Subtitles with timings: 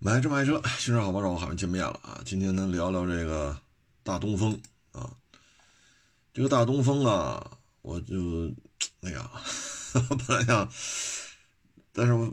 [0.00, 2.22] 买车买车，新车好帮手，好像见面了啊！
[2.24, 3.58] 今天咱聊聊这个
[4.04, 4.56] 大东风
[4.92, 5.10] 啊，
[6.32, 8.48] 这个大东风啊，我就
[9.00, 9.28] 哎呀，
[10.28, 10.70] 本来想，
[11.92, 12.32] 但是我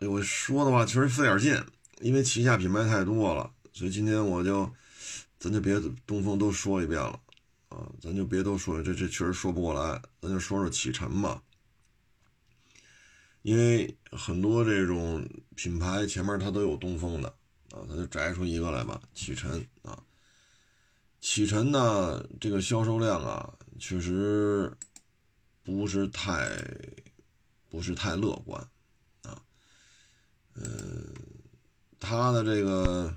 [0.00, 1.58] 我说的话确实费点劲，
[2.02, 4.70] 因为旗下品牌太多了，所以今天我就
[5.38, 7.18] 咱就别东风都说一遍了
[7.70, 11.42] 啊，咱就别都说，这这确实说不过来，咱就说说启辰吧。
[13.46, 15.24] 因为很多这种
[15.54, 17.28] 品牌前面它都有东风的
[17.70, 20.02] 啊，它就摘出一个来吧，启辰啊，
[21.20, 24.76] 启辰呢这个销售量啊确实
[25.62, 26.58] 不是太
[27.70, 28.60] 不是太乐观
[29.22, 29.40] 啊，
[30.54, 31.14] 嗯，
[32.00, 33.16] 它的这个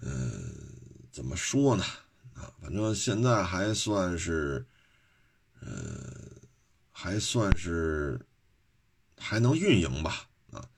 [0.00, 0.54] 嗯
[1.10, 1.82] 怎么说呢
[2.34, 4.64] 啊，反正现在还算是
[5.58, 5.66] 呃
[6.92, 8.24] 还算是。
[9.22, 10.28] 还能运营吧？
[10.50, 10.68] 啊，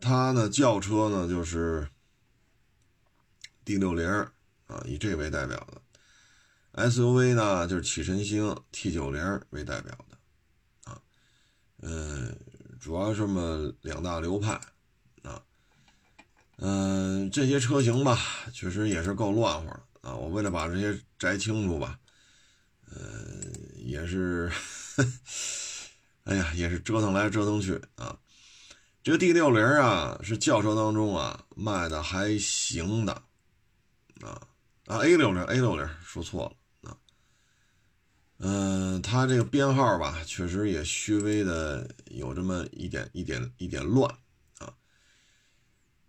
[0.00, 1.88] 它呢轿车呢就是
[3.64, 4.06] D 六零
[4.66, 11.00] 啊，以这为代表的 SUV 呢就是启辰星 T 九零为代表的啊，
[11.82, 12.36] 嗯，
[12.80, 14.60] 主要这么两大流派
[15.22, 15.40] 啊，
[16.56, 18.18] 嗯，这些车型吧，
[18.52, 20.16] 确实也是够乱乎的啊。
[20.16, 21.98] 我为了把这些摘清楚吧，
[22.90, 22.98] 呃，
[23.76, 24.50] 也是。
[26.24, 28.16] 哎呀，也是折腾来折腾去啊！
[29.02, 33.12] 这个 D 六零啊，是轿车当中啊卖的还行的
[34.20, 34.46] 啊
[34.86, 36.96] 啊 A 六零 A 六零说错了啊，
[38.38, 44.14] 嗯，它这个编号吧，确实也稍微的有这么一点一点一点乱
[44.58, 44.74] 啊。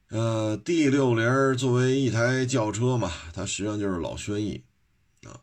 [0.10, 4.62] 呃，D 六零作为一台轿车嘛，它实际上就是老轩逸
[5.24, 5.40] 啊，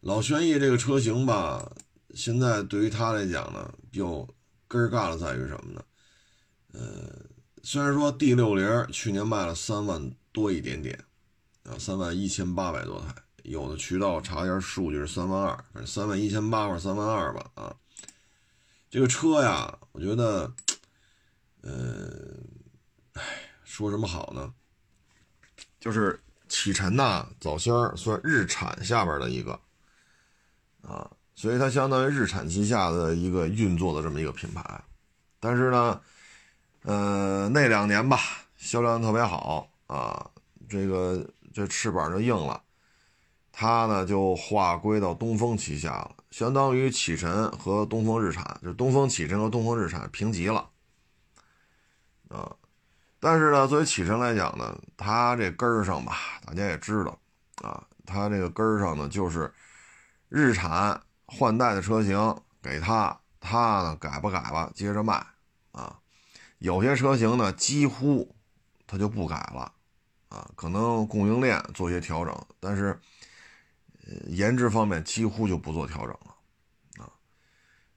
[0.00, 1.72] 老轩逸这个车型吧。
[2.14, 4.26] 现在对于他来讲呢，比较
[4.66, 5.84] 根儿尬的在于什么呢？
[6.72, 7.10] 呃，
[7.62, 10.98] 虽然说 D 六零去年卖了三万多一点点，
[11.64, 17.76] 啊，三万一千八百多台，有的渠道查一下数据是三万二，反正三万一千八或者三万二吧，啊，
[18.90, 20.52] 这个车呀，我觉得，
[21.62, 22.08] 呃，
[23.12, 23.22] 哎，
[23.64, 24.54] 说什么好呢？
[25.78, 26.18] 就是
[26.48, 29.60] 启辰呐，早先算日产下边的一个，
[30.82, 31.10] 啊。
[31.38, 34.60] 所以它相当于日产旗下的一个运作的这么一个品牌，
[35.38, 36.00] 但是呢，
[36.82, 38.18] 呃，那两年吧，
[38.56, 40.28] 销量特别好啊，
[40.68, 42.60] 这个这翅膀就硬了，
[43.52, 50.68] 它呢就划归到东风旗下了，相当于启辰和东风日产，就东风启辰和东风日产平级了，
[52.30, 52.50] 啊，
[53.20, 57.16] 但是呢，作为启辰来讲呢，它这根儿上吧，大家也知道
[57.62, 59.48] 啊，它这个根儿上呢就是
[60.28, 61.00] 日产。
[61.30, 65.14] 换代的车型给他，他呢改吧改吧，接着卖
[65.72, 65.94] 啊。
[66.58, 68.34] 有些车型呢几乎
[68.86, 69.70] 他就不改了
[70.30, 72.98] 啊，可能供应链做些调整，但是
[74.28, 77.12] 颜值方面几乎就不做调整了啊。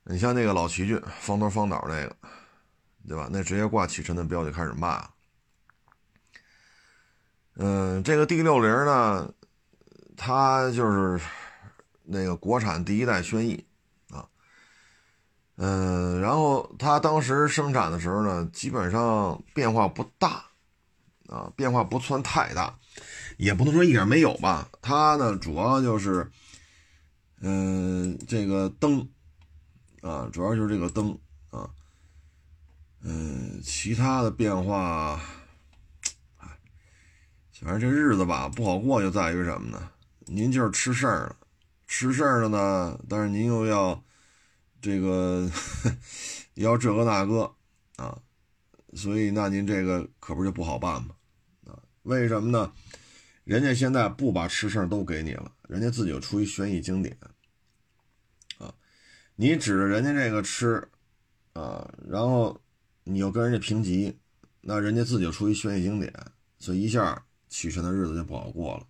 [0.04, 2.16] 你像那个老奇骏方头方脑那个，
[3.08, 3.30] 对吧？
[3.32, 5.10] 那直接挂启辰的标就开始卖了。
[7.56, 9.34] 嗯，这个 D 六零呢，
[10.18, 11.20] 它就是。
[12.04, 13.66] 那个国产第一代轩逸，
[14.10, 14.28] 啊，
[15.56, 20.46] 嗯，然后它当时生产的时候呢，基本上变化不大，
[21.28, 22.78] 啊，变化不算太大，
[23.38, 24.68] 也不能说一点没有吧。
[24.82, 26.30] 它呢，主要就是，
[27.40, 29.08] 嗯，这个灯，
[30.02, 31.18] 啊，主要就是这个灯，
[31.50, 31.70] 啊，
[33.02, 35.22] 嗯，其他的变化，
[36.38, 36.48] 哎，
[37.62, 39.90] 反正这日子吧不好过，就在于什么呢？
[40.26, 41.36] 您就是吃事儿了。
[41.94, 44.02] 吃事儿了呢，但是您又要
[44.82, 45.52] 这个
[46.56, 47.54] 要这个那个
[47.98, 48.18] 啊，
[48.94, 51.14] 所以那您这个可不就不好办吗？
[51.66, 52.72] 啊，为什么呢？
[53.44, 57.18] 人家现在不把吃事都给你了，人家自己就出一轩逸经典
[58.58, 58.74] 啊，
[59.36, 60.88] 你指着人家这个吃
[61.52, 62.58] 啊，然后
[63.04, 64.18] 你又跟人家评级，
[64.62, 66.14] 那人家自己就出一轩逸经典，
[66.58, 68.88] 所以一下启辰的日子就不好过了。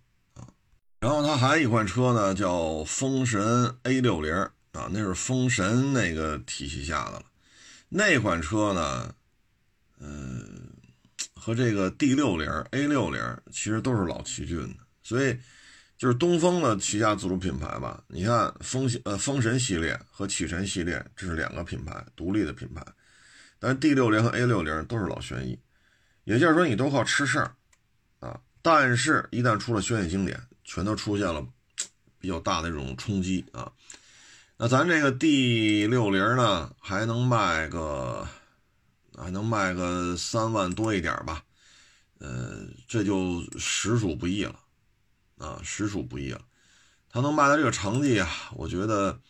[1.02, 4.32] 然后它还有一款车呢，叫风神 A 六零
[4.70, 7.24] 啊，那是风神那个体系下的了。
[7.88, 9.12] 那款车呢，
[9.98, 10.70] 嗯，
[11.34, 13.20] 和这个 D 六零 A 六零
[13.50, 15.36] 其实都是老奇骏的，所以
[15.98, 18.00] 就是东风的旗下自主品牌吧。
[18.06, 22.80] 你看风呃风神系列和启辰系列，这是两个品牌，独立的品牌。
[23.58, 25.58] 但 D 六零和 A 六零都是老轩逸，
[26.22, 27.56] 也就是说你都靠吃事儿
[28.20, 28.38] 啊。
[28.62, 30.40] 但是，一旦出了轩逸经典。
[30.64, 31.46] 全都出现了
[32.18, 33.72] 比较大的这种冲击啊！
[34.56, 38.28] 那咱这个 D 六零呢，还能卖个
[39.16, 41.44] 还能卖个三万多一点吧，
[42.18, 44.58] 呃，这就实属不易了，
[45.38, 46.40] 啊，实属不易了。
[47.10, 49.20] 它能卖到这个成绩啊，我觉得，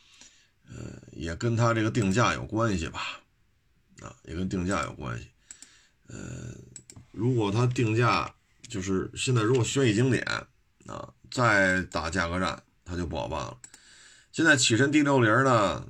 [0.69, 3.20] 呃，也跟它这个定价有关系吧，
[4.00, 5.29] 啊，也跟定价有关系。
[6.08, 6.55] 呃，
[7.11, 8.32] 如果它定价
[8.69, 10.23] 就是现在，如果轩逸经典
[10.87, 13.58] 啊再打价格战，它就不好办了。
[14.31, 15.87] 现在启辰 D 六零呢，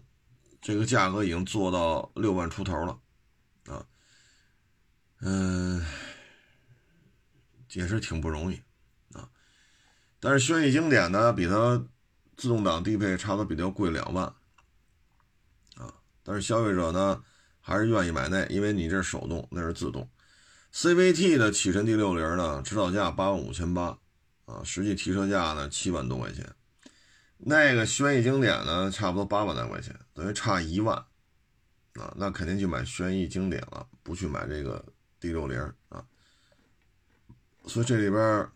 [0.60, 2.98] 这个价格已经做到六万出头了，
[3.66, 3.84] 啊，
[5.20, 5.84] 嗯，
[7.72, 8.62] 也是挺不容易
[9.12, 9.28] 啊。
[10.20, 11.84] 但是轩逸经典呢，比它
[12.36, 14.26] 自动挡低配差不多比较贵两万，
[15.74, 15.92] 啊，
[16.22, 17.22] 但是消费者呢
[17.60, 20.08] 还是愿意买那，因为你这是手动，那是自动。
[20.72, 23.98] CVT 的启辰 D60 呢，指导价八万五千八，
[24.46, 26.48] 啊，实际提车价呢七万多块钱。
[27.38, 30.96] 那个轩逸经典呢，差不多八万来块钱，等于差一万，
[31.94, 34.84] 啊，那肯定就买轩逸经典了，不去买这个
[35.20, 36.04] D60 啊。
[37.66, 38.48] 所以这里边。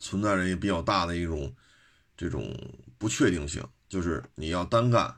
[0.00, 1.52] 存在着也比较大的一种
[2.16, 2.56] 这种
[2.98, 5.12] 不确定性，就是你要单干，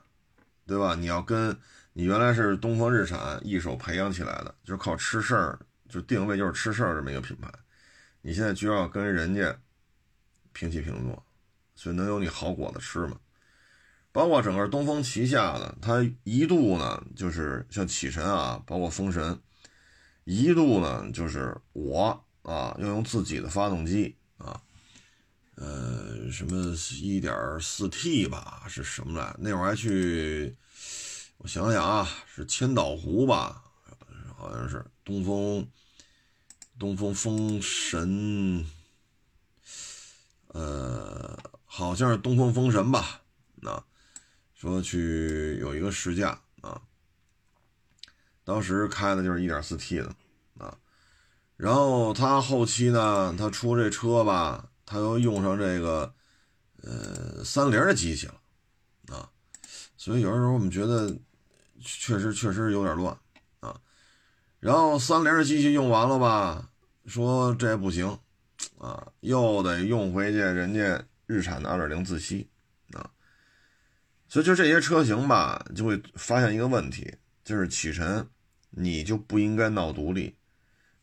[0.65, 0.95] 对吧？
[0.95, 1.55] 你要跟
[1.93, 7.47] 你原来是东风日产一手培养起来的，就是靠吃事儿，就定位就是吃事儿这么一个品牌，
[8.21, 9.59] 你现在就要跟人家
[10.53, 11.23] 平起平坐，
[11.75, 13.19] 所以能有你好果子吃吗？
[14.11, 19.39] 包括整个东风旗下的，它一度呢就是像启辰啊，包括风神，
[20.25, 24.61] 一度呢就是我啊要用自己的发动机啊。
[25.55, 29.35] 呃，什么一点四 T 吧，是什么来？
[29.39, 30.55] 那会儿还去，
[31.37, 33.63] 我想想啊，是千岛湖吧，
[34.35, 35.67] 好像是东风，
[36.81, 38.65] 东风风神，
[40.47, 43.21] 呃，好像是东风风神吧？
[43.61, 43.85] 啊
[44.55, 46.81] 说去有一个试驾啊，
[48.43, 50.15] 当时开的就是一点四 T 的
[50.57, 50.75] 啊，
[51.55, 54.67] 然后他后期呢，他出这车吧。
[54.83, 56.13] 他又用上这个，
[56.81, 58.41] 呃，三菱的机器了，
[59.15, 59.29] 啊，
[59.95, 61.15] 所以有的时候我们觉得
[61.79, 63.15] 确实确实有点乱
[63.59, 63.79] 啊。
[64.59, 66.70] 然后三菱的机器用完了吧，
[67.05, 68.17] 说这不行，
[68.77, 72.47] 啊，又得用回去人家日产的二点零自吸，
[72.93, 73.09] 啊，
[74.27, 78.27] 所以就这些车型吧，就会发现一个问题，就是启辰，
[78.69, 80.35] 你就不应该闹独立。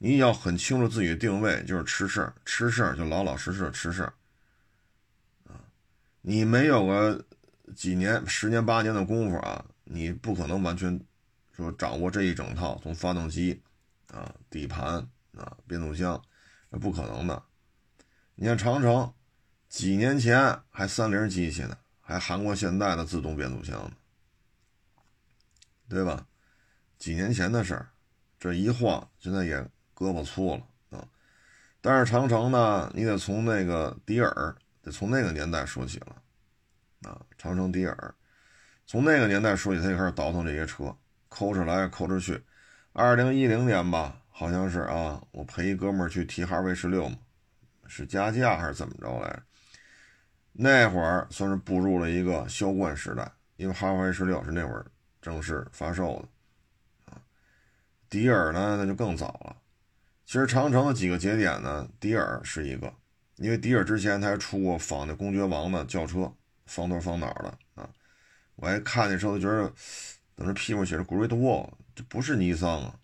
[0.00, 4.14] 你要很清楚自己的定位，就是吃事儿，吃事儿就老老实实的吃事儿，
[5.48, 5.58] 啊，
[6.20, 7.24] 你没有个
[7.74, 11.00] 几年、十年、八年的功夫啊，你不可能完全
[11.52, 13.60] 说掌握这一整套，从发动机
[14.12, 15.04] 啊、底盘
[15.38, 16.22] 啊、变速箱，
[16.68, 17.42] 那不可能的。
[18.34, 19.14] 你看长城，
[19.68, 23.92] 几年前还三菱机器呢，还韩国现代的自动变速箱呢，
[25.88, 26.26] 对吧？
[26.98, 27.88] 几年前的事儿，
[28.38, 29.68] 这一晃，现在也。
[29.98, 31.08] 胳膊粗了啊，
[31.80, 36.22] 但是长城呢，你得从那个迪尔，得从那个年代说起了
[37.02, 37.20] 啊。
[37.36, 38.14] 长城迪尔，
[38.86, 40.96] 从那个年代说起，他就开始倒腾这些车，
[41.28, 42.40] 抠着来抠着去。
[42.92, 47.18] 二零一零年吧，好像是啊，我陪一哥们儿去提哈弗 H 六嘛，
[47.88, 49.42] 是加价还是怎么着来着？
[50.52, 54.86] 那会儿算是步入了一个销冠时代，因为哈弗 H 六是那会儿
[55.20, 57.20] 正式发售的啊。
[58.08, 59.56] 迪尔呢，那就更早了。
[60.24, 62.94] 其实长城的几个节点呢，迪尔是一个，
[63.38, 66.32] 因为迪尔之前他还出过仿那公爵王的轿车，
[66.66, 67.90] 方头方脑的啊。
[68.54, 69.72] 我还看那时候觉得，
[70.36, 72.97] 等着屁股写着 Great Wall，这不是尼桑啊。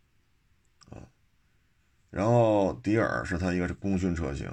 [2.15, 4.49] 然后迪尔是它一个功勋车型，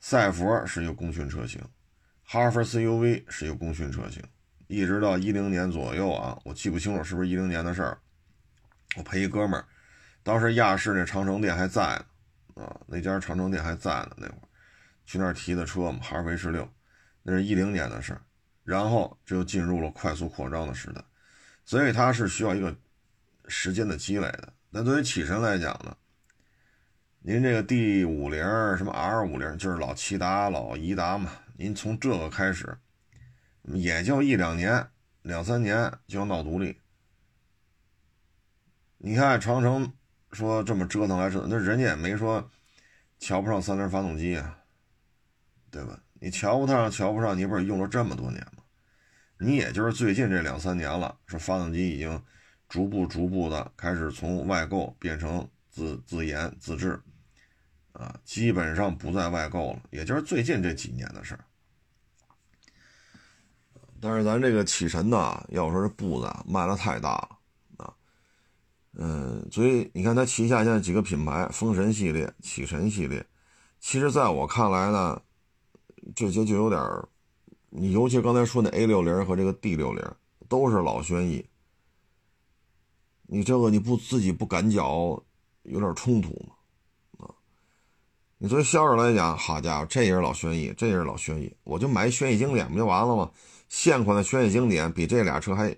[0.00, 1.62] 赛佛是一个功勋车型，
[2.24, 4.20] 哈弗 CUV 是一个功勋车型，
[4.66, 7.96] 一直到一零年左右啊，我记不清楚是不是一零年的事儿，
[8.96, 9.64] 我陪一哥们儿。
[10.24, 12.02] 当时亚视那长城店还在
[12.56, 14.16] 呢，啊，那家长城店还在呢。
[14.16, 14.42] 那会儿
[15.04, 16.68] 去那儿提的车嘛，哈弗 H 六，
[17.22, 18.20] 那是一零年的事儿。
[18.64, 21.00] 然后这就进入了快速扩张的时代，
[21.64, 22.76] 所以它是需要一个
[23.46, 24.52] 时间的积累的。
[24.68, 25.96] 那对于启辰来讲呢，
[27.28, 28.40] 您这个 D 五零
[28.76, 32.78] 什么 R 五零，就是老骐达、老颐达嘛，您从这个开始，
[33.64, 34.86] 也就一两年、
[35.22, 36.80] 两三年就要闹独立。
[38.98, 39.92] 你看长城。
[40.32, 42.50] 说这么折腾来折腾，那人家也没说
[43.18, 44.58] 瞧不上三菱发动机啊，
[45.70, 45.98] 对吧？
[46.20, 48.62] 你瞧不上，瞧不上，你不是用了这么多年吗？
[49.38, 52.22] 你也就是最近这两三年了，说发动机已经
[52.68, 57.00] 逐步逐步的开始从外购变成自自研自制，
[57.98, 61.42] 啊，基本上不再外购了，也就是最近这几年的事儿。
[63.98, 67.38] 但是咱这个启辰呢，要说这步子迈的太大了
[67.78, 67.94] 啊。
[68.92, 73.24] 嗯，所以你看它旗下现在几个品牌，风神系列、启辰系列，
[73.80, 75.22] 其实在我看来呢，
[76.14, 77.08] 这些就有点儿
[77.70, 80.04] 你尤其刚才说那 A 六零和这个 D 六零
[80.50, 81.48] 都是老轩逸，
[83.22, 85.22] 你这个你不自己不赶脚，
[85.62, 86.55] 有点冲突吗。
[88.38, 93.30] 你作为销售来讲，好家伙，这也是老轩逸，这也是老轩逸，我就买轩逸经典不就完了吗？
[93.68, 95.74] 现款的轩逸经典比这俩车还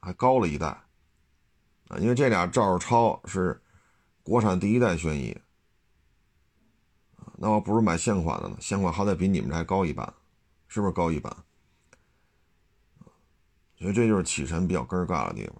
[0.00, 0.66] 还高了一代
[1.88, 3.62] 啊，因为这俩照着抄是
[4.24, 5.36] 国产第一代轩逸
[7.36, 10.12] 那我不如买现款的呢，现款好歹比你们这还高一半，
[10.66, 11.32] 是不是高一半？
[13.78, 15.54] 所以这就是启辰比较根儿尬的地方。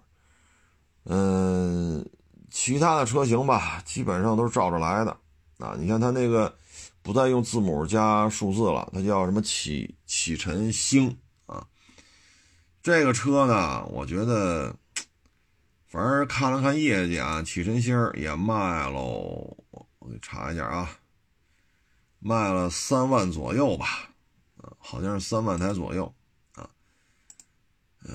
[1.05, 2.05] 嗯，
[2.51, 5.17] 其他的车型吧，基本上都是照着来的。
[5.57, 6.55] 啊，你看它那个
[7.01, 11.67] 不再用字母加数字了，它叫什么启启辰星啊？
[12.83, 14.75] 这个车呢，我觉得，
[15.87, 20.99] 反正看了看业绩啊，启辰星也卖喽，我给查一下啊，
[22.19, 24.11] 卖了三万左右吧，
[24.77, 26.13] 好像是三万台左右
[26.53, 26.69] 啊，
[28.03, 28.13] 呃，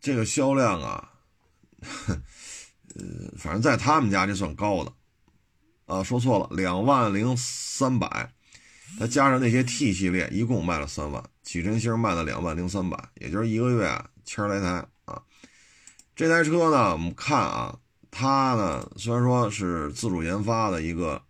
[0.00, 1.12] 这个销量啊，
[2.94, 4.92] 呃，反正在他们家这算高的。
[5.92, 8.32] 啊，说错了，两万零三百，
[8.98, 11.22] 再加上那些 T 系列，一共卖了三万。
[11.42, 15.20] 启辰星卖了两万零三百，也就是一个月啊，千来台啊。
[16.16, 17.78] 这台车呢，我们看啊，
[18.10, 21.20] 它呢虽然说是自主研发的一个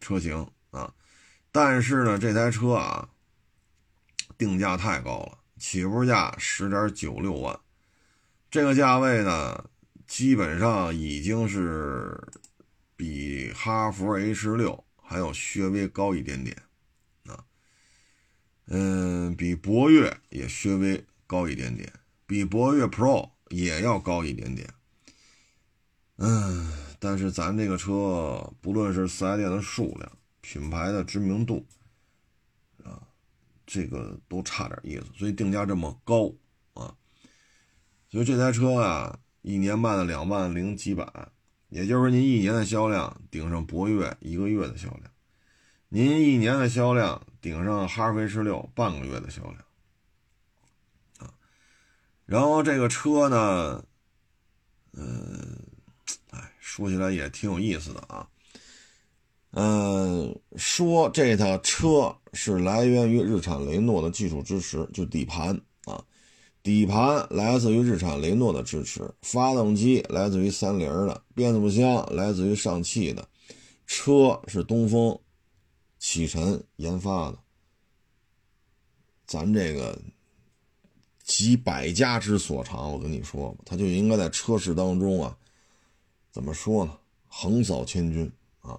[0.00, 0.92] 车型啊，
[1.50, 3.08] 但是呢，这台车啊，
[4.38, 7.58] 定价太高了，起步价十点九六万，
[8.52, 9.64] 这个价位呢，
[10.06, 12.16] 基本上已经是。
[12.96, 16.56] 比哈弗 H 六还要略微高一点点，
[17.26, 17.44] 啊，
[18.68, 21.92] 嗯，比博越也略微高一点点，
[22.26, 24.72] 比博越 Pro 也要高一点点，
[26.16, 30.10] 嗯，但是咱这个车不论是四 S 店的数量、
[30.40, 31.66] 品牌的知名度，
[32.82, 33.02] 啊，
[33.66, 36.32] 这个都差点意思，所以定价这么高
[36.72, 36.96] 啊，
[38.08, 41.04] 所以这台车啊，一年卖了两万零几百。
[41.68, 45.02] 也就是您一年的销量顶上博越一个月的销量，
[45.88, 49.56] 您一年的销量顶上哈弗 H 六半个月的销量，
[51.18, 51.34] 啊，
[52.24, 53.84] 然后这个车呢，
[54.92, 55.58] 嗯，
[56.30, 58.28] 哎，说起来也挺有意思的啊，
[59.50, 65.60] 嗯，说这套车是来源于日产雷诺的技术支持，就底盘。
[66.66, 73.28] 底盘来自于日产雷诺的支持，发动机来自于三菱的，变速箱来自于上汽的，
[73.86, 75.16] 车是东风
[76.00, 77.38] 启辰研发的。
[79.28, 79.96] 咱这个
[81.22, 85.38] 集百家之所长，我跟你说吧，他就应该在车市当中啊，
[86.32, 86.98] 怎么说呢？
[87.28, 88.28] 横扫千军
[88.62, 88.76] 啊！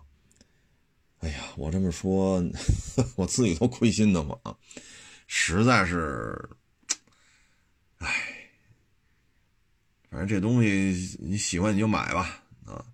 [1.19, 2.43] 哎呀，我这么说，
[3.15, 4.37] 我自己都亏心的慌，
[5.25, 6.49] 实在是。
[7.99, 8.49] 唉，
[10.09, 12.85] 反正这东西你喜欢你就买吧啊。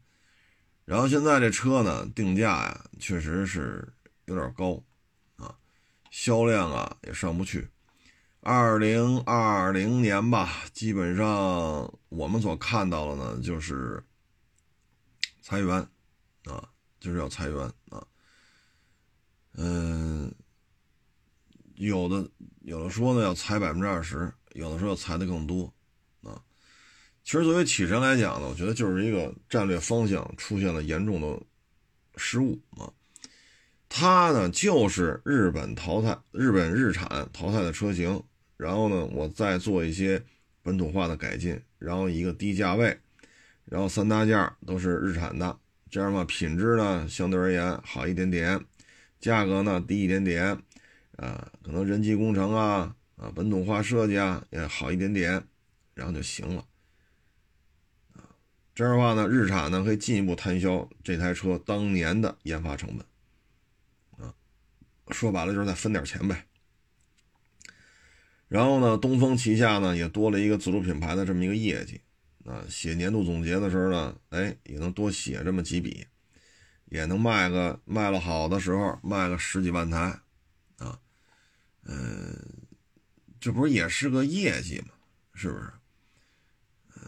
[0.85, 3.93] 然后现在这车呢，定价呀确实是
[4.25, 4.81] 有点高
[5.37, 5.55] 啊，
[6.11, 7.69] 销量啊也上不去。
[8.41, 11.27] 二零二零年吧，基本上
[12.09, 14.03] 我们所看到的呢就是
[15.41, 15.75] 裁员
[16.45, 16.69] 啊，
[16.99, 18.05] 就是要裁员啊。
[19.53, 20.33] 嗯，
[21.75, 22.29] 有的
[22.61, 24.33] 有的说呢要裁百分之二十。
[24.53, 25.73] 有的时候裁的更多，
[26.23, 26.41] 啊，
[27.23, 31.41] 其实作为启辰来讲呢，我觉得就是一个战略方向出现了严重的
[32.15, 32.93] 失误啊。
[33.89, 38.23] 它呢就是日本淘汰、日本日产淘汰的车型，
[38.57, 40.23] 然后呢我再做一些
[40.61, 42.97] 本土化的改进，然后一个低价位，
[43.65, 45.57] 然后三大件都是日产的，
[45.89, 48.63] 这样嘛品质呢相对而言好一点点，
[49.19, 50.57] 价格呢低一点点，
[51.17, 52.95] 啊，可能人机工程啊。
[53.23, 55.41] 啊，本土化设计啊也好一点点，
[55.93, 56.65] 然后就行了。
[58.75, 64.27] 这样的话呢，日产呢可以进一步摊销这台车当年的研发成本。
[64.27, 64.33] 啊，
[65.11, 66.45] 说白了就是再分点钱呗。
[68.49, 72.01] 然后呢，东风旗下呢也多了一个自主品牌的这么一个业绩。
[72.43, 76.05] 啊，写年度总结的时候呢，哎，也能多写这么几笔，
[76.87, 80.19] 也能卖个卖了好的时候卖个十几万台。
[80.79, 80.99] 啊，
[81.83, 82.35] 嗯。
[83.43, 84.93] 这不是也是个业绩吗？
[85.33, 85.69] 是不是？
[86.95, 87.03] 嗯，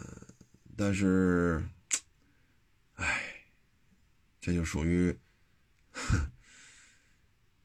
[0.76, 1.66] 但是，
[2.96, 3.22] 哎，
[4.38, 5.18] 这就属于，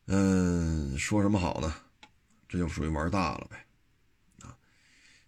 [0.06, 1.75] 嗯，说什么好呢？
[2.48, 3.68] 这就属于玩大了呗。
[4.40, 4.58] 啊，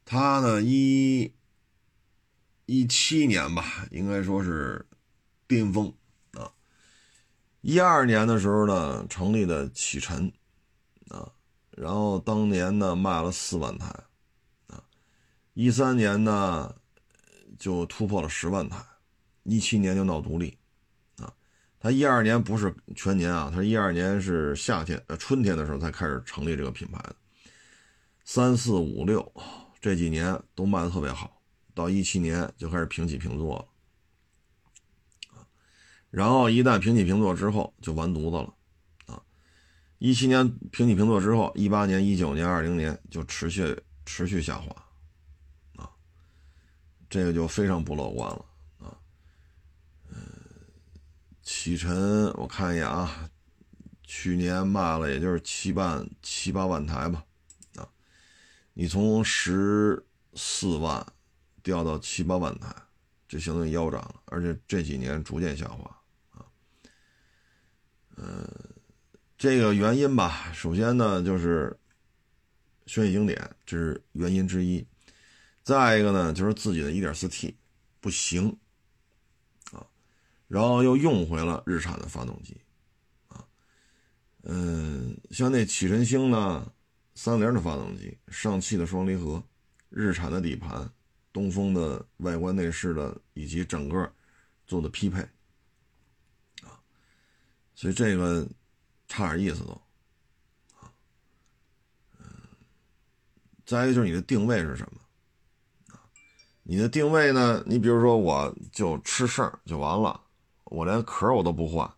[0.05, 1.29] 他呢一
[2.65, 4.87] 一七年吧，应该说是
[5.47, 5.93] 巅峰
[6.31, 6.49] 啊。
[7.59, 10.31] 一二年的时候呢，成立的启辰，
[11.75, 13.87] 然后当年呢卖了四万台
[14.67, 14.83] 啊，
[15.53, 16.75] 一三年呢
[17.57, 18.77] 就突破了十万台，
[19.43, 20.57] 一七年就闹独立
[21.17, 21.33] 啊。
[21.79, 27.15] 他一二年不是全年啊，他一二年是夏天呃春天的时候才开始成立这个品牌的，
[28.23, 29.33] 三四五六
[29.81, 31.41] 这几年都卖的特别好。
[31.75, 33.65] 到一七年就开始平起平坐了，
[36.11, 38.53] 然后一旦平起平坐之后就完犊子了，
[40.03, 44.75] 一七年平起平坐之后，一八年、一九年、二零年就持续持续下滑，
[45.77, 45.89] 啊，
[47.09, 48.45] 这个就非常不乐观了，
[48.79, 48.97] 啊，
[50.09, 50.17] 嗯，
[51.41, 53.29] 启辰我看一眼啊，
[54.03, 57.23] 去年卖了也就是七万七八万台吧，
[57.77, 57.87] 啊，
[58.73, 60.05] 你从十
[60.35, 61.05] 四万。
[61.63, 62.75] 掉到七八万台，
[63.25, 65.97] 就相当于腰斩了，而且这几年逐渐下滑
[66.31, 66.43] 啊。
[68.17, 68.45] 嗯，
[69.43, 71.77] 这个原因吧，首先呢就是
[72.85, 74.87] 轩逸经典，这是原因之一。
[75.63, 77.53] 再一个呢，就是自己的一点四 T
[77.99, 78.57] 不行
[79.73, 79.85] 啊，
[80.47, 82.55] 然后又用回了日产的发动机
[83.27, 83.45] 啊。
[84.43, 86.71] 嗯，像那启辰星呢，
[87.13, 89.43] 三菱的发动机，上汽的双离合，
[89.89, 90.89] 日产的底盘。
[91.33, 94.09] 东风的外观内饰的以及整个
[94.65, 95.19] 做的匹配
[96.61, 96.79] 啊，
[97.75, 98.47] 所以这个
[99.13, 99.79] 差点意思都，
[102.17, 102.25] 嗯，
[103.63, 104.99] 再一个就是你的定位是什么？
[106.63, 107.63] 你的定位呢？
[107.67, 110.19] 你比如说我就吃事儿就完了，
[110.63, 111.93] 我连壳我都不换，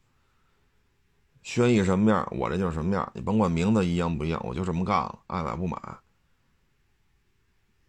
[1.41, 5.81] 轩逸什么样，我这就是什么样，你甭管名字一样不一样，我就这么干了，爱买不买，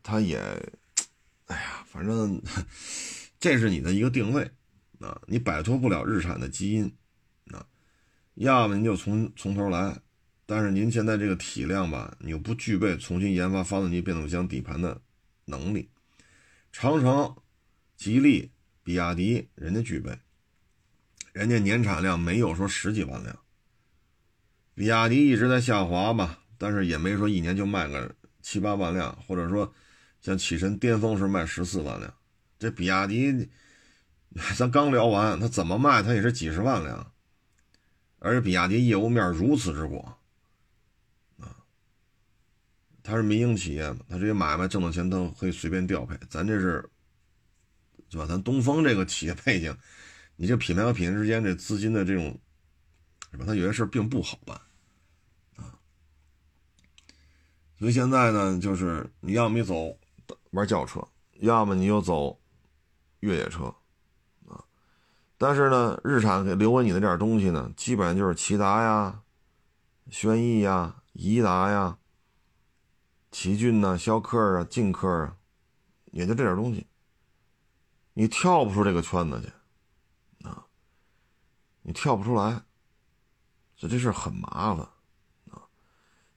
[0.04, 0.38] 他也。
[1.47, 2.40] 哎呀，反正
[3.40, 4.49] 这是你的一个定位
[5.00, 6.97] 啊，你摆脱不了日产的基因，
[8.37, 9.99] 要么您就从从头来，
[10.47, 15.00] 但是您现在这个体量吧，你又不具备重新研发发动机、变速箱、底盘的
[15.45, 15.91] 能力。
[16.73, 17.37] 长城、
[17.97, 18.50] 吉利、
[18.82, 20.19] 比亚迪，人家具备，
[21.32, 23.39] 人家年产量没有说十几万辆，
[24.75, 29.75] 比亚迪一直在下滑吧，但是也没说一年就卖个七八万辆，或者说。
[30.23, 32.13] 像启辰巅峰时卖十四万辆，
[32.58, 33.49] 这比亚迪，
[34.56, 37.13] 咱刚聊完，它怎么卖，它也是几十万辆，
[38.26, 40.19] 而且比亚迪业务面如此之广，
[41.39, 41.56] 啊，
[43.02, 46.91] 它是民营企业嘛，它这些买卖挣的钱都可以随便调配，咱这是，
[48.08, 48.26] 是吧？
[48.26, 49.76] 咱东风这个企业背景，
[50.36, 52.39] 你这品牌和品牌之间这资金的这种，
[53.30, 53.45] 是吧？
[53.47, 54.60] 它有些事并不好办。
[55.56, 55.78] 啊
[57.78, 59.97] 所以现在呢，就是你要么你走。
[60.52, 61.06] 玩轿车，
[61.41, 62.41] 要么你就走
[63.21, 63.75] 越野车，
[65.39, 69.21] 但是呢，日产给留给你的这点东西呢，基本上就是骐达呀、
[70.09, 71.99] 轩逸呀、颐达呀、
[73.31, 75.37] 奇骏呐、逍客啊、劲客啊，
[76.07, 76.87] 也就这点东西，
[78.15, 80.65] 你跳不出这个圈子去，啊，
[81.83, 82.63] 你跳不出来，
[83.77, 84.89] 所以这事很麻烦，
[85.51, 85.61] 啊，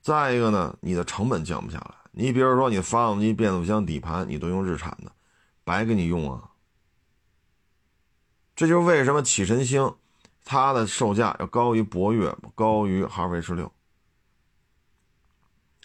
[0.01, 1.95] 再一个呢，你的成本降不下来。
[2.11, 5.11] 你比如说，你发动机、变速箱、底盘，你都用日产的，
[5.63, 6.48] 白给你用啊！
[8.59, 9.95] 这就是为什么启辰星
[10.43, 13.71] 它的售价要高于博越，高于哈弗 H 六。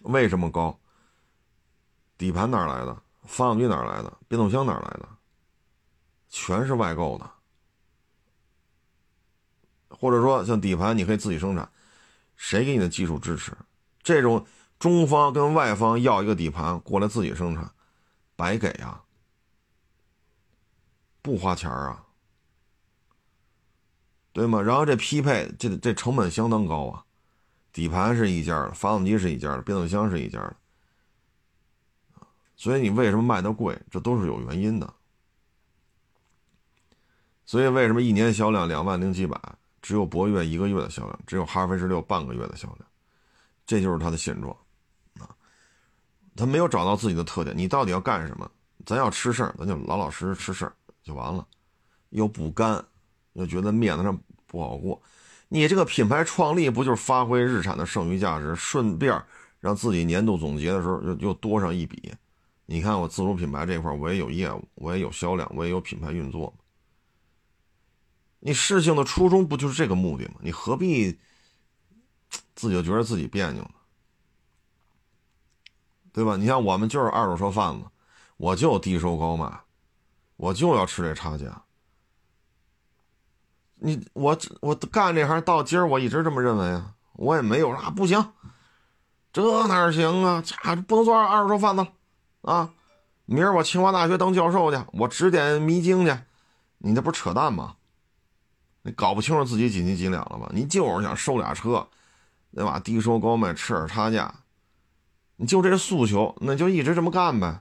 [0.02, 0.76] 为什么高？
[2.18, 3.00] 底盘哪来的？
[3.22, 4.12] 发动机哪来的？
[4.26, 5.08] 变速箱哪来的？
[6.28, 7.30] 全是外购的，
[9.90, 11.70] 或者说像底盘，你可以自己生产，
[12.34, 13.56] 谁给你的技术支持？
[14.02, 14.44] 这种。
[14.80, 17.72] 中方跟外方要一个底盘过来自己生产，
[18.34, 19.04] 白给啊，
[21.22, 22.03] 不花钱啊，
[24.34, 24.60] 对吗？
[24.60, 27.04] 然后这匹配这这成本相当高啊，
[27.72, 30.56] 底盘是一家的，发动机是一家的，变速箱是一家的，
[32.56, 33.80] 所以你为什么卖的贵？
[33.92, 34.92] 这都是有原因的。
[37.46, 39.40] 所以为什么一年销量两万零几百，
[39.80, 42.80] 只有博越一个月的销量，只有哈弗 H 六半个月的销量，
[43.64, 44.52] 这就是它的现状
[45.20, 45.30] 啊。
[46.34, 48.50] 他没有找到自己的特点，你到底要干什么？
[48.84, 51.46] 咱要吃事儿，咱就老老实实吃事儿就完了。
[52.10, 52.84] 又不干，
[53.34, 55.00] 又觉得面子上不好过。
[55.48, 59.22] 你这个品牌创立不就是发挥日产的剩余价值，顺便
[59.60, 62.12] 让自己年度总结的时候又又多上一笔？
[62.66, 66.52] 你看我自主品牌这块，我也有业务，我也有销量，我也有品牌运作。
[68.40, 70.34] 你事情的初衷不就是这个目的吗？
[70.40, 71.12] 你何必
[72.54, 73.70] 自己就觉得自己别扭呢？
[76.12, 76.36] 对吧？
[76.36, 77.86] 你像我们就是二手车贩子，
[78.36, 79.60] 我就低收高卖，
[80.36, 81.64] 我就要吃这差价。
[83.84, 88.32] 你我我干这行到今儿，我一直这么认为啊，我也没有啊，不行，
[89.30, 90.40] 这哪行啊？
[90.40, 91.86] 家不能做二手车贩子
[92.40, 92.72] 啊！
[93.26, 96.16] 明儿我清华大学当教授去，我指点迷津去，
[96.78, 97.76] 你那不是扯淡吗？
[98.80, 100.50] 你搞不清楚自己几斤几两了吧？
[100.54, 101.86] 你就是想收俩车，
[102.54, 102.80] 对吧？
[102.80, 104.34] 低收高卖，吃点差价，
[105.36, 107.60] 你就这诉求，那就一直这么干呗，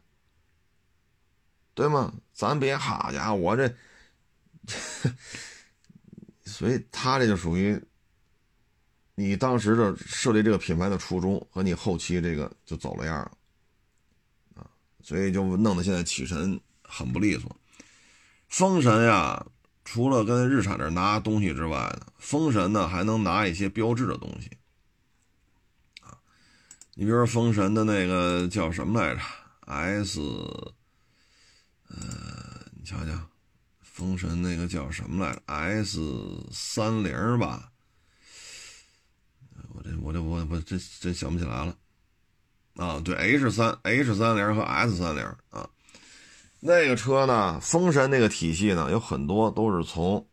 [1.74, 2.14] 对吗？
[2.32, 3.76] 咱别好家伙，我这。
[6.54, 7.82] 所以他这就属于
[9.16, 13.32] 你当时的设立这个品牌的初衷和你后期这个就走了样了
[14.62, 14.70] 啊，
[15.02, 17.56] 所以就弄得现在启辰很不利索。
[18.50, 19.44] 风神呀，
[19.84, 24.52] 除了跟日产这拿东西之外呢，风神呢还能拿一些标志的东西
[26.02, 26.16] 啊。
[26.94, 29.22] 你比如说风神的那个叫什么来着
[29.66, 30.20] ？S，
[31.88, 31.98] 呃，
[32.78, 33.33] 你瞧瞧。
[33.94, 36.02] 风神那个叫什么来着？S
[36.52, 37.72] 三零吧，
[39.72, 41.78] 我这我这我我真真想不起来了
[42.78, 43.00] 啊！
[43.06, 45.70] 对，H 三 H 三零和 S 三零啊，
[46.60, 50.28] 那个车呢，风神那个体系呢，有很多都是从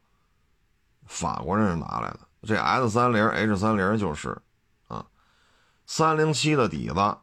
[1.04, 2.20] 法国人拿来的。
[2.44, 4.40] 这 S 三零 H 三零就是
[4.88, 5.06] 啊，
[5.86, 7.20] 三零七的底子啊，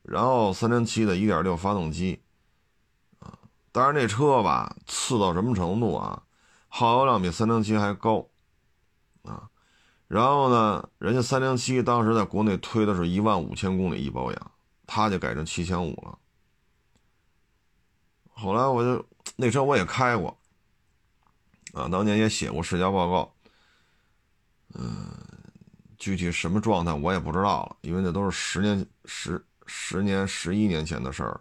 [0.00, 2.23] 然后三零七的一点六发动机。
[3.76, 6.22] 但是那车吧，次到什么程度啊？
[6.68, 8.24] 耗油量比三零七还高，
[9.24, 9.50] 啊，
[10.06, 14.50] 然后呢，人家三零七当时在国内推的是一万五千公里一保养，
[14.86, 16.16] 他就改成七千五了。
[18.28, 20.38] 后来我就那车我也开过，
[21.72, 23.34] 啊，当年也写过试驾报告，
[24.74, 25.10] 嗯，
[25.98, 31.40] 具体什么状态我也不知道了，因为那都是十年、十十年、十一年前的事儿。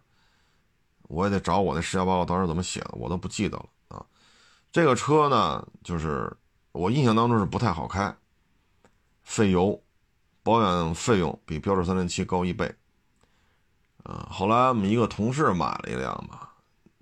[1.14, 4.04] 我也得找我那试驾报告当时怎么写的，我都不记得了啊。
[4.72, 6.36] 这个车呢，就是
[6.72, 8.16] 我印象当中是不太好开，
[9.22, 9.80] 费油，
[10.42, 12.74] 保养费用比标致三零七高一倍。
[14.04, 16.56] 啊，后来我们一个同事买了一辆吧，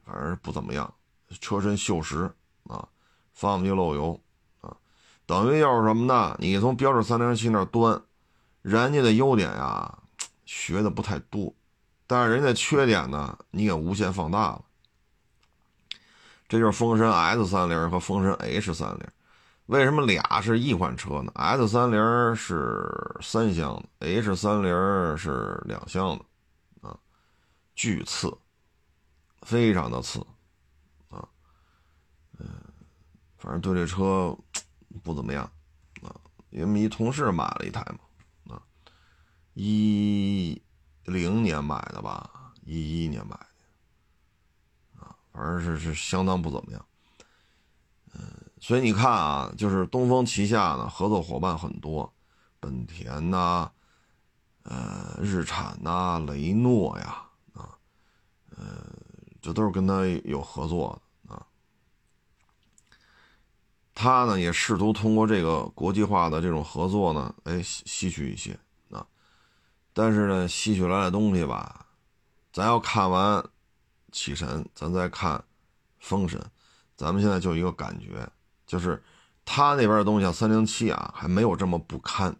[0.04, 0.94] 反正不怎么样，
[1.40, 2.30] 车身锈蚀
[2.68, 2.86] 啊，
[3.34, 4.20] 发动机漏油
[4.60, 4.76] 啊，
[5.26, 6.36] 等于要是什么呢？
[6.38, 8.00] 你从标致三零七那端，
[8.62, 10.00] 人家的优点呀，
[10.46, 11.54] 学的不太多。
[12.12, 14.66] 但是人家缺点呢，你给无限放大了。
[16.50, 19.08] 这就是风神 S 三零和风神 H 三零，
[19.68, 27.00] 为什么俩是一款车呢？S 三零是三厢的，H 三零是两厢的，啊，
[27.76, 28.38] 巨次，
[29.44, 30.20] 非常的次，
[31.08, 31.26] 啊，
[32.40, 32.46] 嗯，
[33.38, 34.38] 反正对这车
[35.02, 35.50] 不怎么样，
[36.04, 36.12] 啊，
[36.50, 37.80] 因为一同事买了一台
[38.44, 38.62] 嘛，啊，
[39.54, 40.62] 一。
[41.06, 46.86] 零年买的吧，一一年买的，啊，反正是是相当不怎么样，
[48.14, 48.22] 嗯，
[48.60, 52.14] 所以你看啊，就是东风旗下呢合作伙伴很多，
[52.60, 53.72] 本田呐，
[54.64, 57.78] 呃，日产呐，雷诺呀，啊，
[58.56, 58.86] 呃，
[59.42, 61.46] 这都是跟他有合作的啊，
[63.96, 68.60] 他呢也试图通过这个国际化的这种合作呢，哎，吸吸取一些。
[69.94, 71.86] 但是呢，吸取来的东西吧，
[72.54, 73.44] 咱要看完
[74.12, 75.44] 启神，咱再看
[76.00, 76.42] 封神，
[76.96, 78.28] 咱们现在就一个感觉，
[78.66, 79.04] 就是
[79.44, 82.36] 他那边的东西，像三零七啊，还没有这么不堪，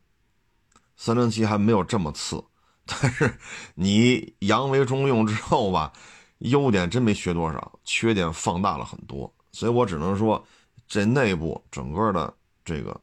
[0.96, 2.44] 三零七还没有这么次。
[2.86, 3.38] 但是
[3.76, 5.94] 你扬为中用之后吧，
[6.40, 9.34] 优点真没学多少，缺点放大了很多。
[9.52, 10.44] 所以我只能说，
[10.88, 12.34] 这内部整个的
[12.66, 13.00] 这个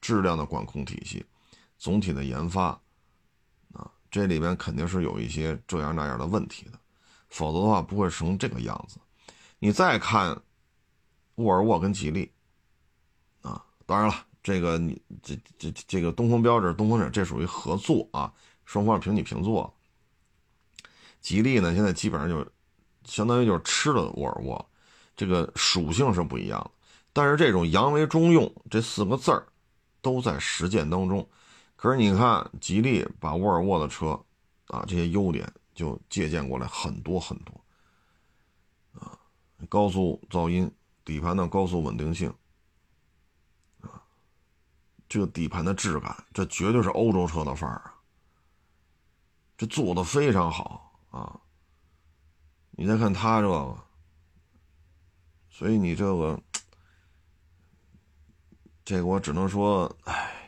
[0.00, 1.24] 质量的管控体系，
[1.78, 2.78] 总体的研发。
[4.12, 6.78] 这里边肯定是有一些这样那样的问题的，
[7.30, 8.98] 否则的话不会成这个样子。
[9.58, 10.38] 你再看
[11.36, 12.30] 沃尔沃跟吉利，
[13.40, 18.30] 啊，当然了，这个你这这这个东风标致、东风日这属于合作啊，
[18.66, 19.74] 双方平起平坐。
[21.22, 22.46] 吉利呢，现在基本上就
[23.06, 24.70] 相当于就是吃了沃尔沃，
[25.16, 26.70] 这个属性是不一样的，
[27.14, 29.46] 但是这种扬为中用这四个字儿
[30.02, 31.26] 都在实践当中。
[31.82, 34.10] 可是你看，吉利把沃尔沃的车，
[34.68, 37.60] 啊，这些优点就借鉴过来很多很多，
[38.92, 39.18] 啊，
[39.68, 40.72] 高速噪音，
[41.04, 42.32] 底盘的高速稳定性，
[43.80, 44.00] 啊，
[45.08, 47.98] 这个底盘的质感，这绝对是欧洲车的范儿啊，
[49.56, 51.40] 这做的非常好啊。
[52.70, 53.76] 你再看它这个，
[55.50, 56.40] 所以你这个，
[58.84, 60.38] 这个我只能说，哎。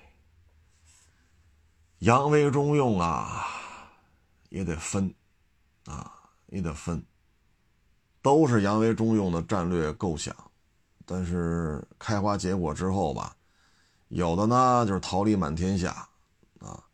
[2.05, 3.47] 扬为中用啊，
[4.51, 5.15] 也得分，
[5.87, 6.13] 啊，
[6.49, 7.03] 也得分。
[8.21, 10.35] 都是扬为中用的战略构想，
[11.07, 13.35] 但是开花结果之后吧，
[14.09, 16.07] 有的呢就是桃李满天下，
[16.59, 16.85] 啊，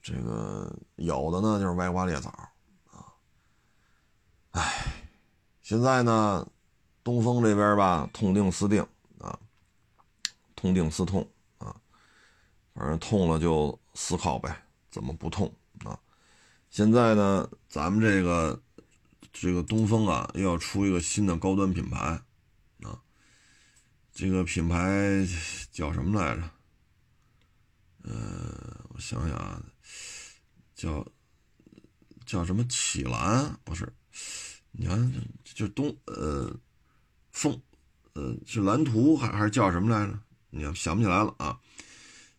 [0.00, 2.30] 这个有的呢就是歪瓜裂枣，
[2.92, 3.02] 啊，
[4.52, 4.84] 哎，
[5.60, 6.46] 现在呢，
[7.02, 8.80] 东风这边吧，痛定思定
[9.18, 9.36] 啊，
[10.54, 11.74] 痛定思痛啊，
[12.74, 15.98] 反正痛了就思考呗，怎么不痛啊？
[16.70, 18.62] 现在呢，咱们这个。
[19.32, 22.20] 这个东风啊，又要出一个新的高端品牌，
[22.82, 23.00] 啊，
[24.12, 25.24] 这个品牌
[25.70, 26.50] 叫什么来着？
[28.02, 29.62] 呃，我想想啊，
[30.74, 31.06] 叫
[32.26, 33.56] 叫什么启兰？
[33.62, 33.90] 不是，
[34.72, 35.12] 你看，
[35.44, 36.52] 就东呃
[37.30, 37.62] 风
[38.14, 40.18] 呃是蓝图还还是叫什么来着？
[40.50, 41.60] 你看想不起来了啊，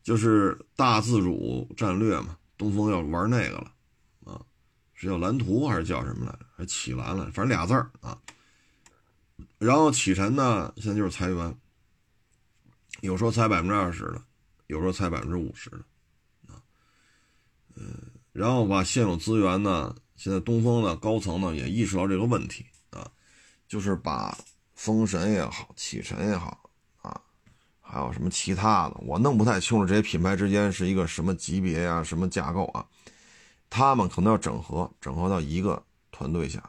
[0.04, 3.74] 就是大自主战略嘛，东风要玩那个了
[4.26, 4.42] 啊。
[4.94, 6.46] 是叫蓝图还是叫什么来着？
[6.56, 8.18] 还启蓝了，反正俩字儿啊。
[9.58, 11.56] 然后启辰呢，现在就是裁员，
[13.02, 14.22] 有时候裁百分之二十的，
[14.68, 15.84] 有时候裁百分之五十的
[16.48, 16.62] 啊。
[17.76, 17.96] 嗯，
[18.32, 23.10] 然后把现有资源呢，现在东风的高层呢也意识到这个问题啊，
[23.68, 24.38] 就是把
[24.76, 26.61] 风神也好，启辰也好，
[27.92, 32.86] 还有什么其他的，我弄不太清楚这些品牌之间是一个什么级别呀，什么架构啊。
[33.70, 36.64] 他们可能要整合，整合到一个团队下，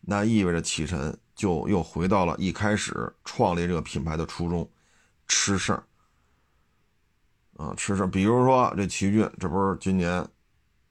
[0.00, 4.68] 那意味着启辰就又回到了一开始创立这个品牌的初衷，
[5.26, 5.82] 吃事儿
[7.56, 8.06] 啊，吃事儿。
[8.06, 10.26] 比如说这奇骏，这不是今年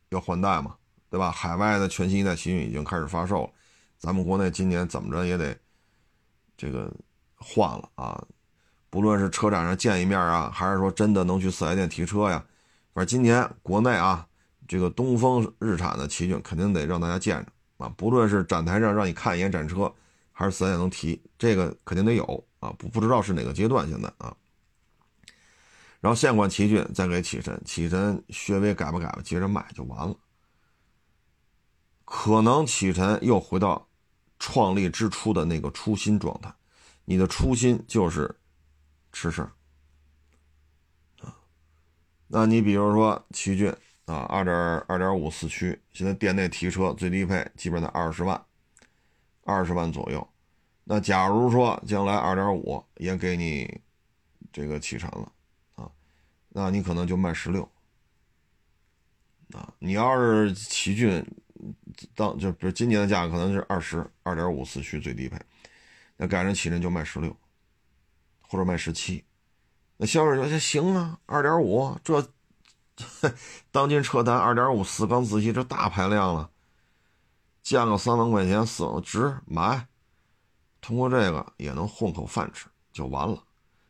[0.09, 0.75] 要换代嘛，
[1.09, 1.31] 对吧？
[1.31, 3.49] 海外的全新一代奇骏已经开始发售了，
[3.99, 5.55] 咱们国内今年怎么着也得
[6.55, 6.91] 这个
[7.35, 8.23] 换了啊，
[8.89, 12.43] 不论是车展上见一面啊，还是说真的能去四 S 店提车呀，
[12.93, 14.27] 反正今年国内啊。
[14.69, 19.89] 这个东风日产的奇骏肯定得让大家见着啊，不论是展台上让你看一眼展车，
[20.33, 22.75] 还是四 S 店能提，这个肯定得有啊。
[22.77, 24.35] 不不知道是哪个阶段现在啊。
[26.01, 30.13] 然后现款奇骏再给启辰，启辰稍微改吧改吧，接着卖就完了。
[32.03, 33.87] 可能启辰又回到
[34.37, 36.53] 创立之初的那个初心状态，
[37.05, 38.35] 你的初心就是
[39.11, 39.51] 吃事儿
[41.21, 41.35] 啊。
[42.27, 43.75] 那你比如说奇骏。
[44.07, 44.55] 啊，二点
[44.87, 48.41] 二点五四驱，现在店内提车最低配基本在二十万，
[49.43, 50.25] 二十万左右。
[50.85, 53.81] 那假如说将来二点五也给你
[54.53, 55.29] 这个启辰了
[55.75, 55.91] 啊，
[56.47, 57.69] 那你可能就卖十六。
[59.51, 61.21] 啊，你要是奇骏
[62.15, 65.37] 当就比如今年的价格可能是二十二点五四驱最低配，
[66.15, 67.35] 那改成启辰就卖十六，
[68.47, 69.23] 或者卖十七。
[69.97, 72.27] 那销售说行啊，二点五这。
[73.69, 76.49] 当今车坛二点五四缸自吸这大排量了，
[77.61, 79.87] 降个三万块钱，四值买，
[80.81, 83.43] 通过这个也能混口饭吃就完了，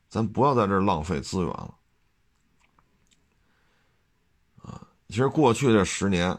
[0.10, 1.74] 咱不要在这浪费资源了。
[4.64, 6.38] 啊，其实过去这十年，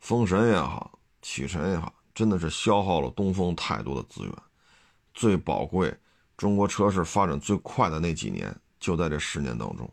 [0.00, 4.34] 风神也好，启辰也好，真的是消耗了东风太多的资源，
[5.12, 5.96] 最宝贵，
[6.36, 9.92] 中国车市发展最快的那几年，就在这十年当中。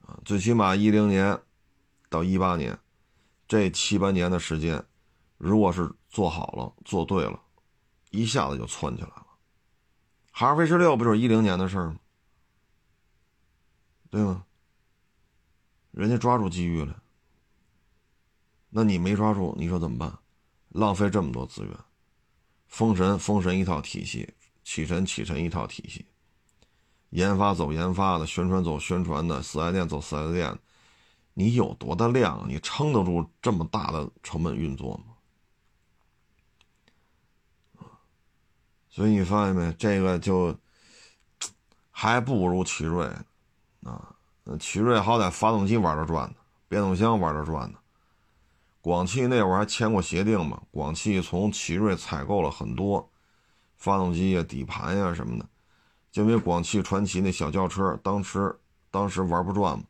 [0.00, 1.38] 啊最起码一零年
[2.08, 2.78] 到一八年
[3.46, 4.84] 这七八年的时间，
[5.38, 7.40] 如果是做好了、做对了，
[8.10, 9.26] 一下子就窜起来了。
[10.32, 11.98] 哈尔飞十六不就是一零年的事儿吗？
[14.10, 14.44] 对吗？
[15.90, 17.02] 人家抓住机遇了，
[18.70, 20.18] 那你没抓住，你说怎么办？
[20.70, 21.76] 浪费这么多资源，
[22.68, 24.32] 封神封神一套体系，
[24.70, 26.06] 启辰启辰一套体系。
[27.08, 30.56] 研发走研发的，宣传走宣传的，四 S 店走四 S 店，
[31.34, 32.48] 你有多大量？
[32.48, 35.04] 你撑得住这么大的成本运作吗？
[38.88, 39.72] 所以你发现没？
[39.72, 40.56] 这个就
[41.90, 43.10] 还不如奇瑞
[43.82, 44.14] 啊！
[44.60, 46.36] 奇瑞好歹发动机玩着转呢，
[46.68, 47.78] 变速箱玩着转呢。
[48.80, 50.62] 广汽那会儿还签过协定嘛？
[50.70, 53.09] 广汽从奇瑞采购了很多
[53.80, 55.44] 发动机呀、底盘呀什么的。
[56.12, 58.56] 就因为广汽传祺那小轿车当时
[58.92, 59.84] 当时玩不转嘛，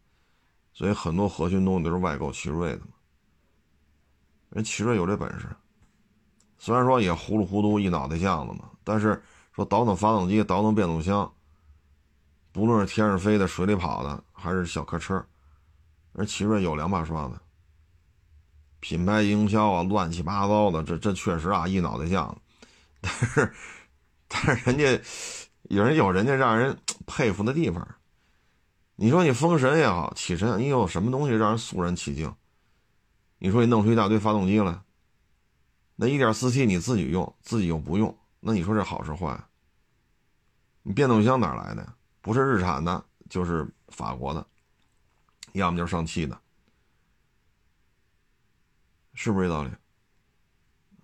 [0.72, 2.92] 所以很多核心东西都是外购奇瑞的嘛。
[4.50, 5.46] 人奇瑞有这本事，
[6.58, 9.22] 虽然说也糊里糊涂一脑袋浆子嘛，但是
[9.52, 11.32] 说倒腾发动机、倒腾变速箱，
[12.52, 15.24] 不论是天上飞的、水里跑的，还是小客车，
[16.12, 17.38] 人奇瑞有两把刷子。
[18.80, 22.36] 品牌营销啊，乱七八糟的，这这确实啊一脑袋浆子，
[23.00, 23.52] 但是
[24.30, 25.02] 但是人家。
[25.70, 27.86] 有人有人家让人佩服的地方，
[28.96, 32.34] 你说你封神也好，启辰，你有什么东西让人肃然起敬？
[33.38, 34.82] 你说你弄出一大堆发动机来，
[35.94, 39.40] 那 1.4T 你自己用，自己又不用，那你说这好是坏？
[40.82, 41.94] 你变速箱哪来的？
[42.20, 44.44] 不是日产的，就是法国的，
[45.52, 46.36] 要么就是上汽的，
[49.14, 49.70] 是不是这道理？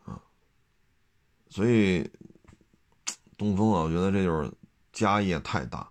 [0.07, 0.21] 啊，
[1.49, 2.11] 所以
[3.37, 4.51] 东风啊，我觉得这就是
[4.93, 5.89] 家业太大，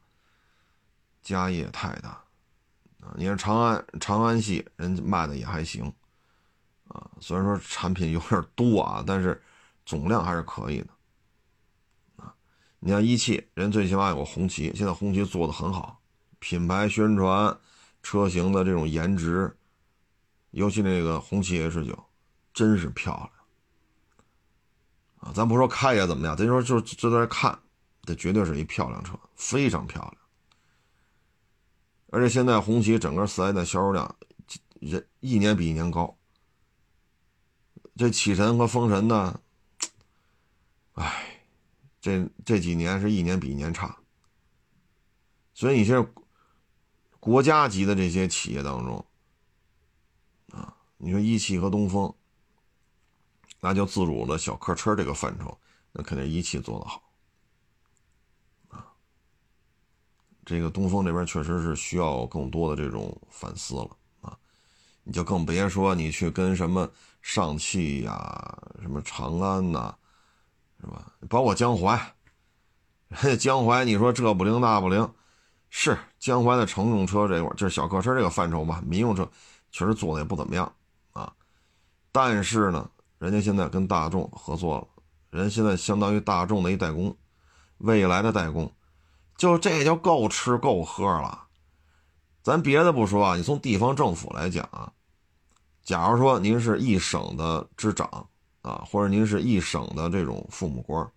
[1.22, 2.10] 家业太大
[3.02, 3.14] 啊！
[3.16, 5.86] 你看长安，长安系人卖的也还行
[6.88, 9.40] 啊，虽然说产品有点多啊，但是
[9.86, 10.88] 总量还是可以的
[12.16, 12.34] 啊。
[12.80, 16.02] 你像一汽，人最起码有个红旗，现在红旗做的很好，
[16.40, 17.56] 品牌宣传、
[18.02, 19.56] 车型的这种颜值，
[20.50, 22.06] 尤其那个红旗 H 九，
[22.54, 23.30] 真是漂亮
[25.26, 25.34] 啊！
[25.34, 27.60] 咱不说开也怎么样，咱说就就在这看，
[28.04, 30.18] 这绝对是一漂亮车，非常漂亮。
[32.12, 34.16] 而且现在红旗整个四 S 店销售量，
[34.80, 36.16] 人一年比一年高。
[37.98, 39.42] 这启辰和风神呢，
[40.94, 41.32] 唉。
[42.02, 43.98] 这这几年是一年比一年差，
[45.56, 46.08] 所以你现在
[47.20, 49.04] 国家级的这些企业当中，
[50.52, 52.14] 啊，你说一汽和东风，
[53.60, 55.58] 那就自主的小客车这个范畴，
[55.92, 57.04] 那肯定一汽做的好，
[58.70, 58.86] 啊，
[60.46, 63.90] 这个东风这边确实是需要更多的这种反思了
[64.22, 64.38] 啊，
[65.04, 66.90] 你就更别说你去跟什么
[67.22, 69.96] 上汽呀、什么长安呐。
[70.82, 71.14] 是吧？
[71.30, 71.98] 包括江淮，
[73.40, 75.10] 江淮，你说这不灵那不灵，
[75.70, 79.28] 是江淮的乘用车这块就是小客车这个范畴吧，民用车
[79.72, 80.72] 确实做的也不怎么样
[81.14, 81.34] 啊。
[82.12, 82.88] 但是呢，
[83.20, 84.88] 人家现在跟大众合作了，
[85.30, 87.16] 人现在相当于大众的一代工，
[87.78, 88.72] 未来的代工，
[89.38, 91.48] 就这就够吃够喝了。
[92.44, 94.92] 咱别的不说啊，你从地方政府来讲啊，
[95.84, 98.28] 假如说您是一省的之长。
[98.66, 101.08] 啊，或者您是一省的这种父母官，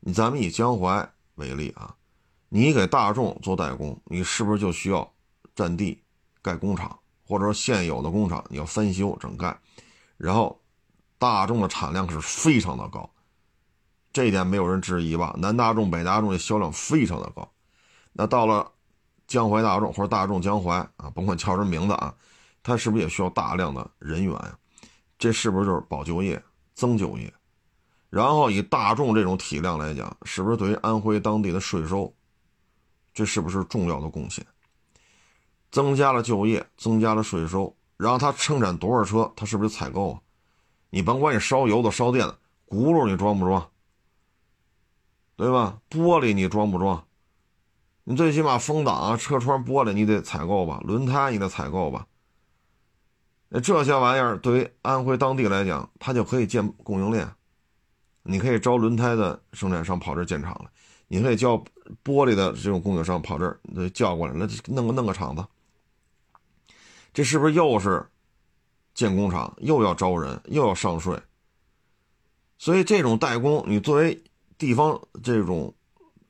[0.00, 1.94] 你咱们以江淮为例啊，
[2.48, 5.08] 你给大众做代工，你是不是就需要
[5.54, 6.02] 占地
[6.42, 9.56] 盖工厂，或者说现有的工厂你要翻修整盖，
[10.16, 10.60] 然后
[11.22, 13.08] 大众的产量是非常的高，
[14.12, 15.32] 这一点没有人质疑吧？
[15.38, 17.48] 南大众、北大众的销量非常的高，
[18.12, 18.68] 那到了
[19.28, 22.12] 江淮大众或者大众江淮啊，甭管叫什么名字啊，
[22.64, 24.36] 它是不是也需要大量的人员？
[25.16, 26.42] 这是不是就是保就业、
[26.74, 27.32] 增就业？
[28.10, 32.12] 然后以大众这种体量来讲，是不是对于安徽当地的税收，
[33.14, 34.44] 这是不是重要的贡献？
[35.70, 40.20] 增加了就业，增加了税收，然后它生产多少车，它是不是采购啊？
[40.94, 43.66] 你甭管你烧油的、烧电的，轱辘你装不装？
[45.36, 45.80] 对吧？
[45.88, 47.02] 玻璃你装不装？
[48.04, 50.82] 你最起码风挡啊、车窗玻璃你得采购吧？
[50.84, 52.06] 轮胎你得采购吧？
[53.48, 57.26] 那这些玩意儿对于安徽当地来讲，它就可以建供应链。
[58.22, 60.70] 你可以招轮胎的生产商跑这儿建厂了，
[61.08, 61.56] 你可以叫
[62.04, 63.58] 玻璃的这种供应商跑这儿
[63.94, 65.42] 叫过来，那弄个弄个厂子。
[67.14, 68.06] 这是不是又是
[68.94, 71.20] 建工厂，又要招人，又要上税？
[72.58, 74.22] 所以这种代工，你作为
[74.56, 75.74] 地方这种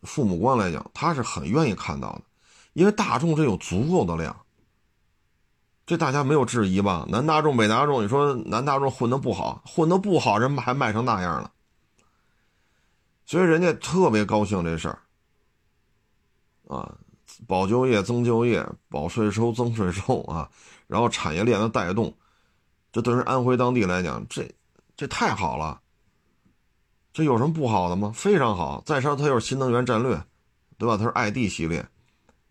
[0.02, 2.22] 父母官来讲，他是很愿意看到的，
[2.72, 4.34] 因为大众这有足够的量。
[5.84, 7.04] 这大家没有质疑吧？
[7.08, 11.52] 南大众、北大众，你说南大众混的不好，混的不好，人还卖成那样了，
[13.26, 14.98] 所以人家特别高兴这事儿
[16.68, 16.96] 啊，
[17.46, 20.48] 保就业、增就业，保税收、增税收啊，
[20.86, 22.16] 然后产业链的带动，
[22.92, 24.48] 这对于安徽当地来讲，这
[24.96, 25.80] 这太好了，
[27.12, 28.12] 这有什么不好的吗？
[28.14, 28.82] 非常好。
[28.86, 30.22] 再说它又是新能源战略，
[30.78, 30.96] 对吧？
[30.96, 31.84] 它是 ID 系列，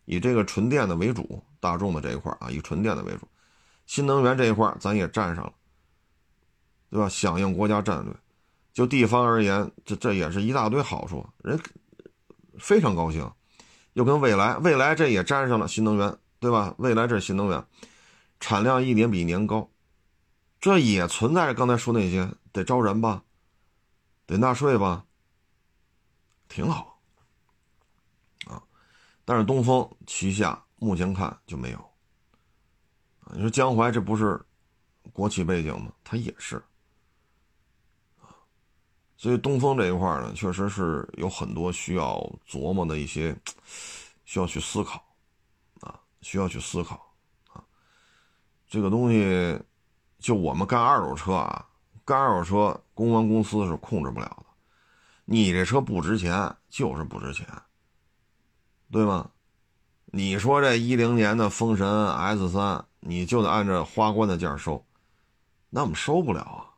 [0.05, 1.43] 以这个纯电的为主。
[1.61, 3.27] 大众的这一块啊，以纯电的为主，
[3.85, 5.53] 新能源这一块咱也占上了，
[6.89, 7.07] 对吧？
[7.07, 8.11] 响应国家战略，
[8.73, 11.59] 就地方而言，这这也是一大堆好处，人
[12.57, 13.31] 非常高兴。
[13.93, 16.73] 又跟未来，未来这也沾上了新能源，对吧？
[16.79, 17.63] 未来这是新能源，
[18.39, 19.69] 产量一年比一年高，
[20.61, 23.25] 这也存在着刚才说那些，得招人吧，
[24.25, 25.05] 得纳税吧，
[26.47, 27.01] 挺好
[28.45, 28.63] 啊。
[29.25, 30.63] 但是东风旗下。
[30.83, 31.77] 目前看就没有，
[33.19, 34.43] 啊，你说江淮这不是
[35.13, 35.93] 国企背景吗？
[36.03, 36.55] 它也是，
[38.19, 38.33] 啊，
[39.15, 42.17] 所以东风这一块呢，确实是有很多需要
[42.49, 43.39] 琢磨的一些，
[44.25, 45.05] 需要去思考，
[45.81, 47.13] 啊，需要去思考，
[47.53, 47.63] 啊，
[48.67, 49.61] 这个东西，
[50.21, 51.65] 就我们干二手车啊，
[52.05, 54.45] 干二手车，公关公司是控制不了的，
[55.25, 57.45] 你这车不值钱就是不值钱，
[58.91, 59.31] 对吗？
[60.05, 64.85] 你说这一零年的风神 S 三，你就得按照花冠的价收，
[65.69, 66.69] 那我们收不了啊，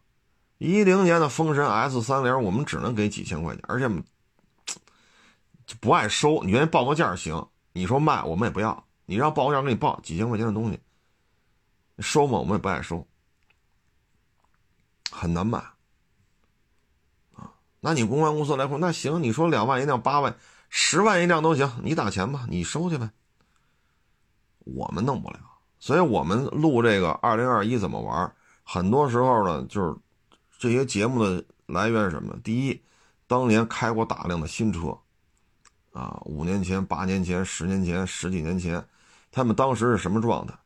[0.60, 3.90] 一零年的风神 S 三零，我们只能给几千块钱，而且
[5.66, 6.42] 就不爱收。
[6.44, 8.86] 你愿意报个价行，你说卖我们也不要。
[9.06, 10.80] 你让报个价给你报几千块钱的东西，
[12.00, 12.38] 收嘛？
[12.38, 13.06] 我们也不爱收，
[15.14, 15.60] 很难卖
[17.36, 17.54] 啊。
[17.80, 20.36] 那你公关公司来说，那行，你说两万一辆，八万、
[20.70, 23.10] 十万一辆都行，你打钱吧，你收去呗。
[24.66, 25.40] 我们弄不了，
[25.78, 28.34] 所以我们录这个二零二一怎么玩，
[28.64, 29.96] 很多时候呢，就是
[30.58, 32.34] 这些节目的来源是什么？
[32.44, 32.82] 第一，
[33.28, 34.98] 当年开过大量的新车，
[35.92, 38.84] 啊，五年前、八年前、十年前、十几年前，
[39.32, 40.58] 他们当时是什么状态？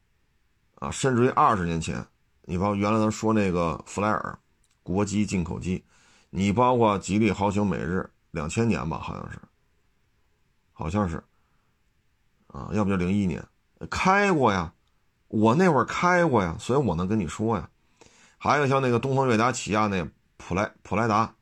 [0.75, 2.05] 啊，甚至于二十年前，
[2.49, 4.39] 你包括原来咱说那个弗莱尔，
[4.81, 5.83] 国机进口机，
[6.29, 9.37] 你包括吉利豪情、美日，两千年吧，好像是，
[10.71, 11.21] 好像是，
[12.47, 13.45] 啊，要不就零一年。
[13.89, 14.73] 开过呀，
[15.27, 17.69] 我那会儿开过呀，所以我能跟你说呀。
[18.37, 21.35] 还有像那个东风悦达起亚那普莱普莱达，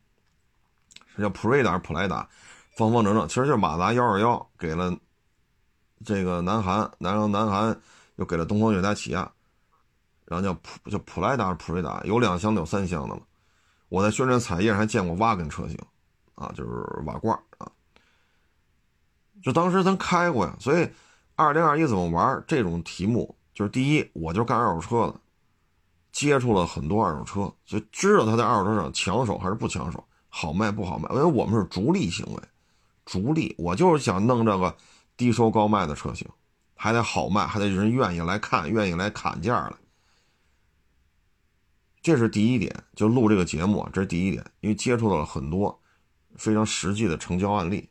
[1.16, 2.28] 是叫普锐达普莱达，
[2.72, 4.92] 方方正正，其实就是马达幺二幺给了
[6.04, 7.80] 这个南韩，然后南韩
[8.16, 9.32] 又给了东风悦达起亚，
[10.26, 13.22] 然后叫普叫普莱达普锐达，有两厢的有三厢的了。
[13.90, 15.78] 我在宣传彩页上还见过瓦根车型，
[16.36, 16.72] 啊，就是
[17.06, 17.72] 瓦罐啊，
[19.42, 20.90] 就当时咱开过呀，所以。
[21.38, 22.42] 二零二一怎么玩？
[22.48, 25.20] 这种题目就是第一，我就干二手车的，
[26.14, 31.10] 接触了很多二手车，就知道他在二手车上抢手还是不抢手，好卖不好卖。
[31.10, 32.42] 因为我们是逐利行为，
[33.04, 34.74] 逐利，我就是想弄这个
[35.18, 36.26] 低收高卖的车型，
[36.74, 39.74] 还得好卖，还得人愿意来看，愿意来砍价来。
[42.06, 45.82] 这是第一点，就录这个节目，这是第一点，因为接触到了很多
[46.36, 47.90] 非常实际的成交案例。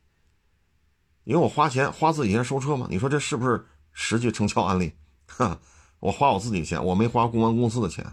[1.24, 4.92] 因为我花钱花自己钱收车嘛，你说这是不是实际成交案例？
[5.26, 5.58] 哈，
[5.98, 8.06] 我花我自己钱，我没花公关公司的钱。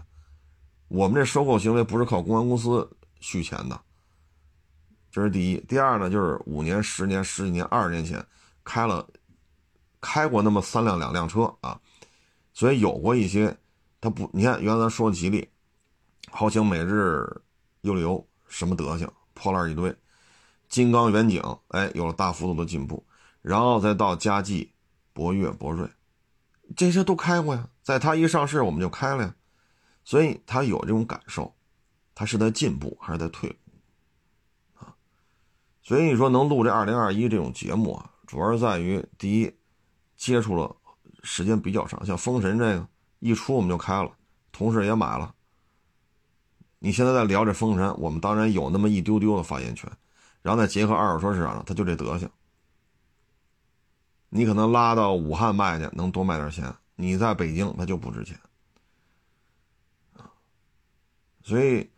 [0.88, 2.90] 我们这收购行为不是靠公安公司
[3.20, 3.80] 续钱的，
[5.08, 5.60] 这是第一。
[5.68, 8.26] 第二呢，就是五年、十年、十几年、二十年前
[8.64, 9.08] 开了
[10.00, 11.80] 开过那么三辆两辆车啊，
[12.52, 13.56] 所以有过一些，
[14.00, 15.48] 他不，你看原来说吉利、
[16.34, 17.24] 豪情、每日、
[17.82, 19.94] 优利欧什么德行，破烂一堆。
[20.66, 23.04] 金刚远景，哎，有了大幅度的进步，
[23.42, 24.72] 然后再到佳绩、
[25.12, 25.86] 博越、博瑞，
[26.74, 27.68] 这些都开过呀。
[27.82, 29.34] 在它一上市，我们就开了呀，
[30.04, 31.54] 所以他有这种感受，
[32.14, 34.96] 他是在进步还是在退步啊？
[35.82, 39.54] 所以你说能录这二零二一这种节目啊，主要是在于第一，
[40.16, 40.74] 接触了
[41.22, 44.10] 时间比较长，像风神这个一出我们就开了，
[44.50, 45.34] 同事也买了。
[46.84, 49.88] 你现在在聊这风神，我们当然有那么一丢丢的发言权。
[50.42, 52.28] 然后再结合二手车市场上，它就这德行。
[54.30, 58.36] 你可能拉到武汉卖去，能多卖点钱；你在北京，它就不值钱。
[61.44, 61.88] 所以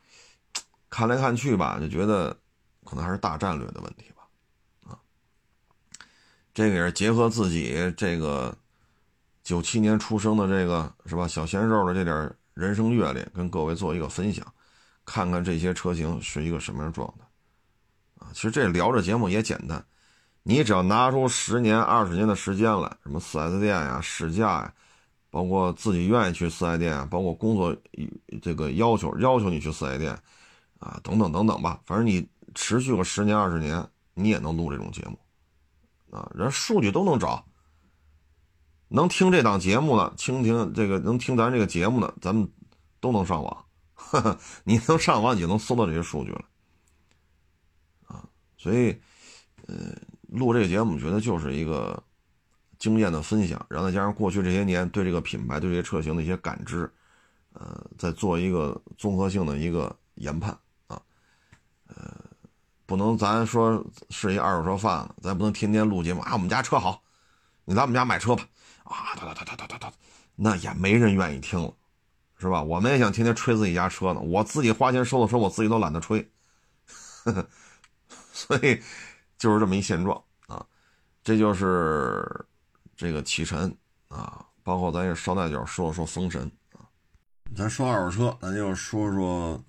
[0.91, 2.37] 看来看去吧，就觉得
[2.85, 4.91] 可能还是大战略的问题吧。
[4.91, 5.01] 啊，
[6.53, 8.55] 这个也是结合自己这个
[9.43, 14.47] 九七年出生的这个是吧小鲜肉的这点人生阅历，跟各位做一个分享，
[15.05, 18.25] 看看这些车型是一个什么样状态。
[18.25, 18.31] 啊。
[18.33, 19.85] 其实这聊着节目也简单，
[20.43, 24.75] 你只要拿出十年、二十年的时间来，什么四 S 店呀、试驾呀，
[25.31, 27.77] 包括自己愿意去四 S 店啊，包括工作
[28.41, 30.17] 这个要求要求你去四 S 店，
[30.79, 33.85] 啊，等等等等吧，反正你持续个十年、二十年，
[34.15, 35.19] 你也能录这种节目，
[36.17, 37.45] 啊，人数据都能找，
[38.89, 42.49] 能听这档节目的，听听这个能听咱这个节目的，咱们
[43.01, 43.64] 都能上网，
[44.65, 46.45] 你能上网，你就能搜到这些数据了。
[48.07, 48.25] 啊
[48.57, 48.99] 所以，
[49.67, 49.95] 呃，
[50.29, 52.03] 录这个节目，觉得就是一个
[52.79, 56.91] 经验的分享，然后再加上过去这些年对这个品牌、对这些车型的一些感知，
[57.53, 60.51] 呃，再做一个综合性的一个研判
[60.87, 61.01] 啊，
[61.89, 62.15] 呃，
[62.87, 67.03] 不能咱说是一二手车贩子，咱不能天天录节目啊，我们家车好，
[67.65, 68.47] 你来我们家买车吧，
[68.85, 69.93] 啊，哒哒哒哒哒哒哒，
[70.37, 71.73] 那也没人愿意听了，
[72.45, 72.63] 是吧？
[72.63, 76.21] 我们也想天天吹自己家车呢，我自己花钱收的车，我自己都懒得吹。
[77.25, 77.49] 呵 呵
[78.33, 78.83] 所以，
[79.39, 80.65] 就是这么一现状啊，
[81.23, 82.45] 这就是
[82.95, 83.75] 这个启辰
[84.09, 86.43] 啊，包括咱也捎带脚说了说风神
[86.75, 86.85] 啊。
[87.57, 89.65] 咱说二手车，咱就说说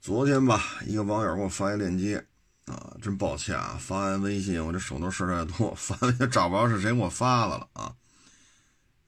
[0.00, 2.24] 昨天吧，一个网友给我发一链接
[2.66, 7.92] 啊，真抱歉啊，发完微信我这手头事太多，发 也找不着是谁给我发的了啊。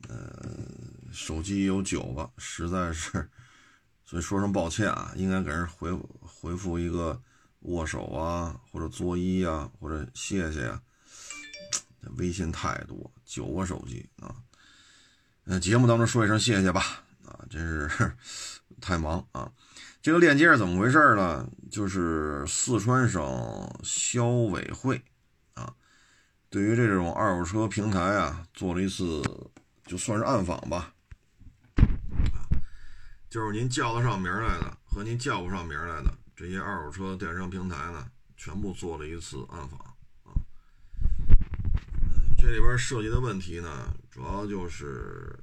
[0.09, 0.17] 呃，
[1.11, 3.29] 手机有九个，实在是，
[4.05, 7.21] 所以说声抱歉啊，应该给人回回复一个。
[7.65, 10.81] 握手啊，或者作揖啊，或者谢谢呀，
[12.17, 14.35] 微信太多，九个手机啊。
[15.45, 18.13] 那节目当中说一声谢谢吧，啊，真是
[18.81, 19.53] 太忙啊。
[20.01, 21.47] 这个链接是怎么回事呢？
[21.71, 23.23] 就是四川省
[23.83, 25.05] 消委会
[25.53, 25.75] 啊，
[26.49, 29.23] 对于这种二手车平台啊，做了一次
[29.85, 30.95] 就算是暗访吧。
[33.31, 39.79] 就是您叫得上名来的和您叫不上名来的这些二手车电商平台呢，全部做了一次暗访
[40.25, 40.35] 啊。
[42.37, 45.39] 这里边涉及的问题呢，主要就是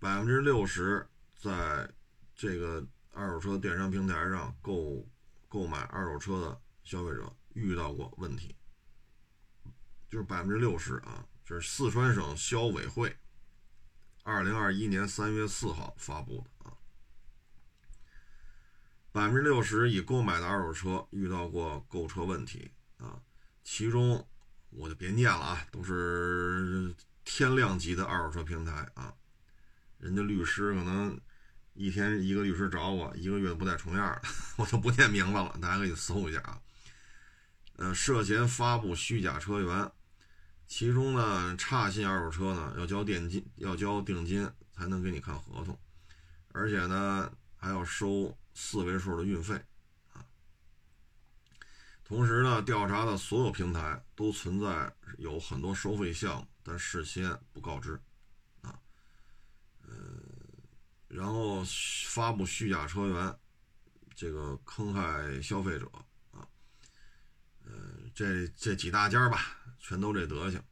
[0.00, 1.06] 百分之六十
[1.36, 1.88] 在
[2.34, 5.06] 这个二手车电商平台上购
[5.48, 8.52] 购买二手车的消费者遇到过问题，
[10.08, 13.16] 就是百分之六十啊，这是四川省消委会
[14.24, 16.50] 二零二一年三月四号发布的。
[19.14, 23.16] 百分之六十已购买的二手车遇到过购车问题啊，
[23.62, 24.26] 其中
[24.70, 26.92] 我就别念了啊，都是
[27.24, 29.14] 天量级的二手车平台啊，
[29.98, 31.16] 人家律师可能
[31.74, 36.60] 一天一个律师找我，一个月不带重样的， 我就不念名字了，大家可以搜一下啊。
[37.76, 39.92] 呃，涉嫌发布虚假车源，
[40.66, 45.78] 其中呢，差信二手车呢要交定金，要交定金才能给你看合同，
[46.50, 48.36] 而且呢还要收。
[48.54, 49.54] 四位数的运费，
[50.12, 50.24] 啊，
[52.04, 58.00] 同时呢，调查的所有平台都存在有很多收费项目，但事先不告知，
[58.62, 58.78] 啊，
[59.82, 59.92] 呃，
[61.08, 61.64] 然后
[62.06, 63.38] 发布虚假车源，
[64.14, 65.90] 这个坑害消费者，
[66.30, 66.46] 啊，
[67.64, 67.72] 呃，
[68.14, 70.62] 这这几大家吧，全都这德行。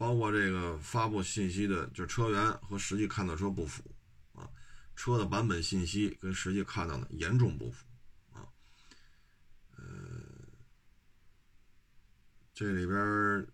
[0.00, 3.84] 包括这个发布信息的，就车源和实际看到车不符
[4.32, 4.48] 啊，
[4.96, 7.84] 车的版本信息跟实际看到的严重不符
[8.32, 8.48] 啊，
[9.76, 9.84] 呃，
[12.54, 13.46] 这里边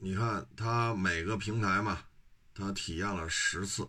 [0.00, 2.06] 你看它每个平台嘛，
[2.54, 3.86] 它体验了十次，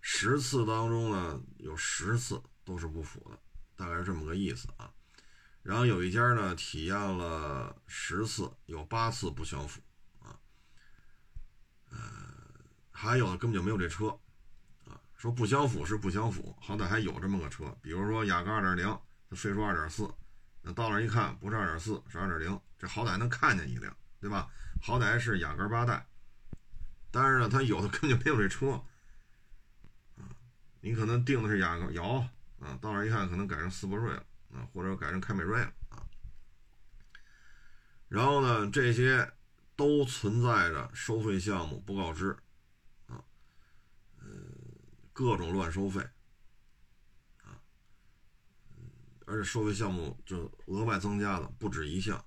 [0.00, 3.36] 十次当中呢有十次都是不符的，
[3.74, 4.88] 大概是这么个意思啊。
[5.64, 9.80] 然后有一家呢体验了十次，有八次不相符。
[11.90, 11.98] 呃，
[12.90, 14.08] 还有的根本就没有这车，
[14.86, 18.86] 啊，说不相符是不相符，好歹还有这么个车，比如说雅阁二点零，
[19.30, 20.08] 它非说二点四，
[20.62, 24.50] 那到那一看不是二点四，是二点零，这好歹能看见一辆，对吧？
[24.82, 26.06] 好歹是雅阁八代，
[27.10, 28.72] 但是呢，它有的根本就没有这车，
[30.16, 30.28] 啊，
[30.80, 32.02] 你可能定的是雅阁有，
[32.60, 36.02] 啊，到那一看可能改成思铂睿了，啊，或者改成凯美瑞了，啊，
[38.08, 39.32] 然后呢，这些。
[39.78, 42.36] 都存在着收费项目不告知，
[43.06, 43.22] 啊，
[44.18, 44.26] 呃，
[45.12, 46.00] 各种乱收费，
[47.44, 47.62] 啊，
[49.24, 52.18] 而且收费项目就额外增加了不止一项，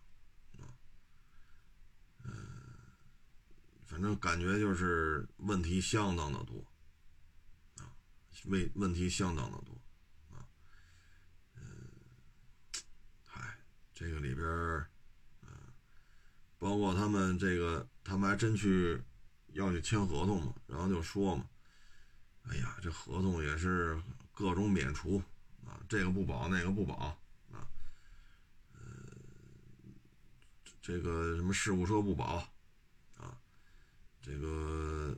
[0.61, 0.63] 啊，
[3.85, 6.65] 反正感觉就是问题相当的多，
[7.79, 7.91] 啊，
[8.45, 9.73] 问问题相当的多，
[10.29, 10.47] 啊，
[11.55, 11.91] 嗯，
[13.25, 13.57] 嗨，
[13.93, 14.90] 这个里边。
[16.61, 19.01] 包括他们这个，他们还真去
[19.53, 21.43] 要去签合同嘛，然后就说嘛，
[22.43, 23.99] 哎呀，这合同也是
[24.31, 25.17] 各种免除
[25.65, 27.17] 啊，这个不保，那个不保
[27.51, 27.65] 啊，
[28.73, 28.79] 呃，
[30.83, 32.47] 这个什么事故车不保
[33.17, 33.35] 啊，
[34.21, 35.17] 这个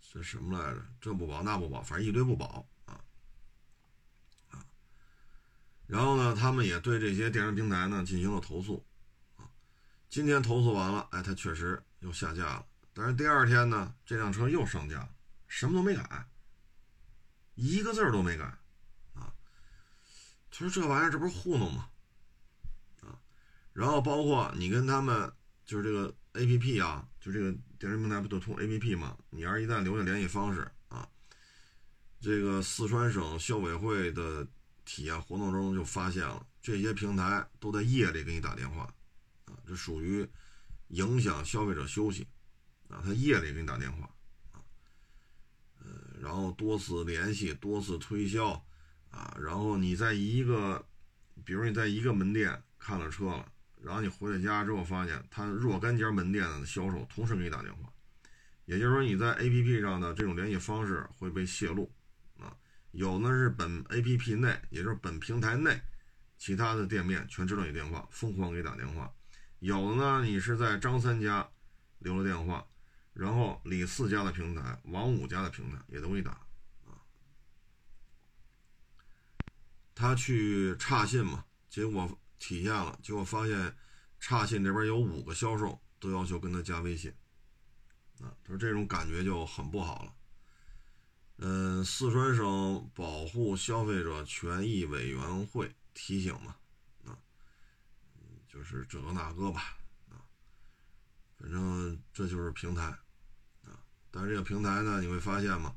[0.00, 0.82] 这什么来着？
[1.02, 2.98] 这不保那不保，反正一堆不保啊。
[5.86, 8.82] 然后呢，他们也对这些电商平台呢进行了投诉。
[10.08, 12.66] 今天投诉完了，哎，他确实又下架了。
[12.94, 15.06] 但是第二天呢，这辆车又上架，
[15.46, 16.26] 什么都没改，
[17.54, 18.44] 一个字儿都没改，
[19.14, 19.32] 啊，
[20.50, 21.90] 他说这玩意儿这不是糊弄吗？
[23.02, 23.18] 啊，
[23.74, 25.30] 然后包括你跟他们
[25.66, 29.16] 就是这个 A P P 啊，就这个电商平台不都通 A P P 吗？
[29.28, 31.06] 你要是一旦留下联系方式啊，
[32.20, 34.46] 这个四川省消委会的
[34.86, 38.90] 体验活动中就发现了，这些平台都在夜里给你打电话。
[39.66, 40.26] 这属于
[40.88, 42.26] 影响消费者休息
[42.88, 43.02] 啊！
[43.04, 44.08] 他夜里给你打电话
[44.52, 44.62] 啊，
[45.80, 45.86] 呃，
[46.20, 48.50] 然后多次联系、多次推销
[49.10, 50.86] 啊，然后你在一个，
[51.44, 53.52] 比如你在一个门店看了车了，
[53.82, 57.92] 然后你回到家之后发现他若干家门店的销售同时给你打电话，
[58.64, 61.92] 也就是说你在 APP 上的这种联系方式会被泄露
[62.38, 62.56] 啊，
[62.92, 65.80] 有呢是本 APP 内，也就是本平台内
[66.38, 69.12] 其他的店面全知道你电话，疯狂给你打电话。
[69.60, 71.48] 有的呢，你是在张三家
[71.98, 72.66] 留了电话，
[73.14, 76.32] 然后李四家的平台、王五家的平台也都给你打
[76.84, 77.00] 啊。
[79.94, 83.74] 他去差信嘛，结果体现了，结果发现
[84.20, 87.10] 差信这边有五个销售都要求跟他加微信
[88.20, 90.12] 啊，他说这种感觉就很不好了。
[91.38, 96.56] 嗯，四川省保护消费者权益委员会提醒嘛，
[98.56, 99.76] 就是这个那个吧，
[100.08, 100.24] 啊，
[101.38, 102.84] 反正这就是平台，
[103.64, 105.76] 啊，但是这个平台呢，你会发现嘛，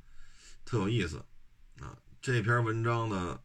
[0.64, 1.18] 特有意思，
[1.82, 3.44] 啊，这篇文章的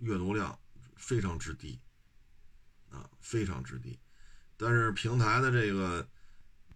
[0.00, 0.58] 阅读量
[0.96, 1.80] 非常之低，
[2.90, 3.96] 啊，非常之低，
[4.56, 6.08] 但是平台的这个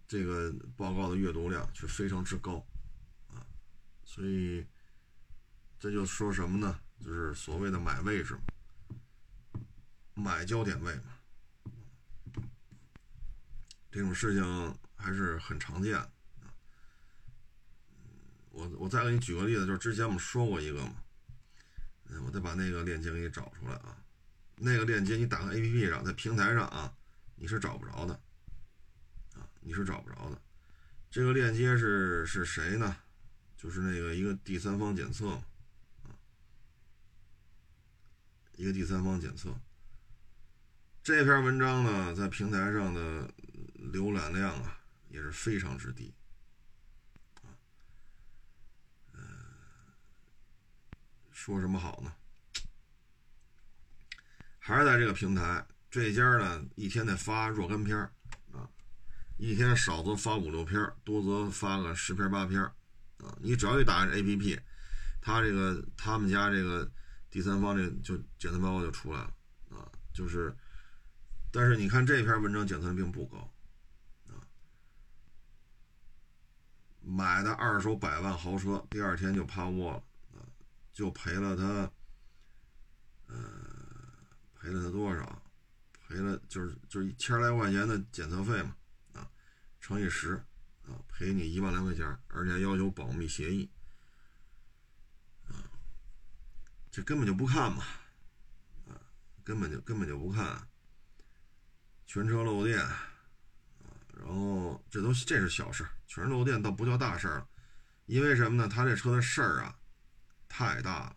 [0.07, 2.65] 这个报告的阅读量却非常之高。
[4.05, 4.65] 所以，
[5.77, 6.79] 这就说什么呢？
[7.03, 9.61] 就是所谓的买位置嘛，
[10.13, 11.16] 买焦点位嘛，
[13.97, 16.07] 这种事情还是很常见啊。
[18.51, 20.93] 我我再给你举个例子，就是之前我们说过一个嘛，
[22.05, 23.97] 嗯，我再把那个链接给你找出来啊。
[24.55, 26.93] 那个链接你打开 APP 上，在平台上啊，
[27.37, 28.13] 你是找不着的
[29.33, 30.39] 啊，你是找不着的。
[31.09, 32.97] 这个链接是是谁呢？
[33.57, 35.31] 就是那个一个第三方检测，
[36.03, 36.13] 啊，
[38.57, 39.51] 一个第三方检测。
[41.01, 43.33] 这篇文章呢，在平台上的
[43.77, 46.13] 浏览量啊，也是非常之低，
[49.13, 49.21] 啊，
[51.31, 52.13] 说什么好呢？
[54.59, 57.97] 还是在这个平台，这家呢，一天得发若干篇
[58.51, 58.69] 啊，
[59.37, 62.61] 一天少则发五六篇，多则发个十篇八篇。
[63.19, 64.59] 啊，你只要一打开 A P P，
[65.21, 66.87] 他这个他们家这个
[67.31, 69.33] 第三方这就检测报告就出来了
[69.71, 70.55] 啊，就是，
[71.51, 73.51] 但是你看这篇文章检测并不高
[77.07, 80.03] 买的二手百万豪车，第二天就趴窝了
[80.33, 80.43] 啊，
[80.91, 81.91] 就赔了他，
[83.27, 83.37] 呃，
[84.55, 85.41] 赔了他多少？
[86.07, 88.75] 赔了就是就是一千来块钱的检测费嘛
[89.13, 89.29] 啊，
[89.79, 90.43] 乘以十。
[90.87, 93.69] 啊，赔你一万来块钱，而且要求保密协议，
[95.49, 95.67] 啊，
[96.89, 97.83] 这根本就不看嘛，
[98.87, 98.95] 啊，
[99.43, 100.65] 根本就根本就不看，
[102.05, 102.79] 全车漏电，
[104.19, 107.47] 然后这都这是小事，全是漏电倒不叫大事儿了，
[108.05, 108.67] 因为什么呢？
[108.67, 109.75] 他这车的事儿啊
[110.47, 111.15] 太大了，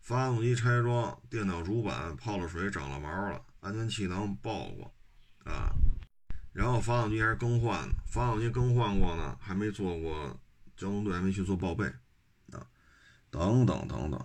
[0.00, 4.94] 发动机拆装，电脑主板泡了水长了毛了，安全气囊爆过，
[5.44, 5.70] 啊。
[6.52, 10.40] 然后发动机还是更换，发动机更换过呢，还没做过
[10.76, 11.84] 交通队，还没去做报备，
[12.50, 12.66] 啊，
[13.30, 14.18] 等等等等，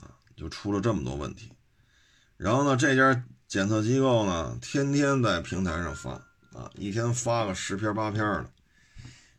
[0.00, 1.52] 啊，就出了这么多问题。
[2.38, 6.22] 然后呢，这家检测机构呢，天天在平台上发，
[6.54, 8.50] 啊，一天发个十篇八篇的，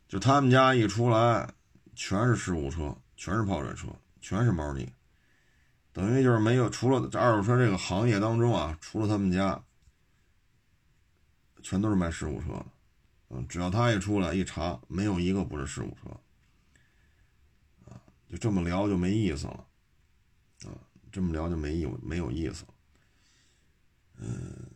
[0.08, 1.52] 就他们家一出来，
[1.94, 3.88] 全是事故车，全是泡水车，
[4.20, 4.92] 全是猫腻，
[5.92, 9.62] 等于就是没有除了这二手车这个行业当中啊，除了他们家。
[11.62, 12.66] 全都是卖事故车的，
[13.30, 16.10] 嗯，只要他一出来一查，没有一个不是事故车，
[17.90, 17.96] 啊，
[18.28, 19.66] 就这么聊就没意思了，
[20.66, 20.76] 啊，
[21.10, 22.74] 这么聊就没意没有意思了，
[24.18, 24.70] 嗯，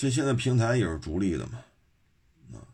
[0.00, 1.58] 这现在平台也是逐利的嘛，
[2.54, 2.64] 啊，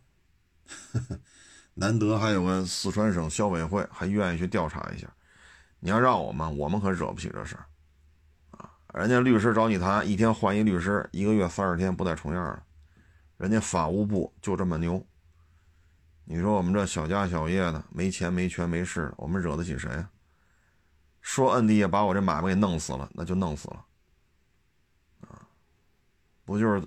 [1.75, 5.13] 难得还有个四川省消委会还愿意去调查一下，
[5.81, 7.67] 你要让我们，我们可惹不起这事儿，
[8.53, 12.63] 啊，人家律师找你谈，一天换一律师，一个月三十天不带重样的。
[13.39, 15.05] 人家法务部就这么牛，
[16.27, 20.09] 你说我们这小家小业的，没钱没权没势，我们惹得起谁啊？
[21.21, 23.85] 说摁地下把我这买卖给弄死了，那就弄死了，
[25.23, 25.43] 啊，
[26.45, 26.87] 不就是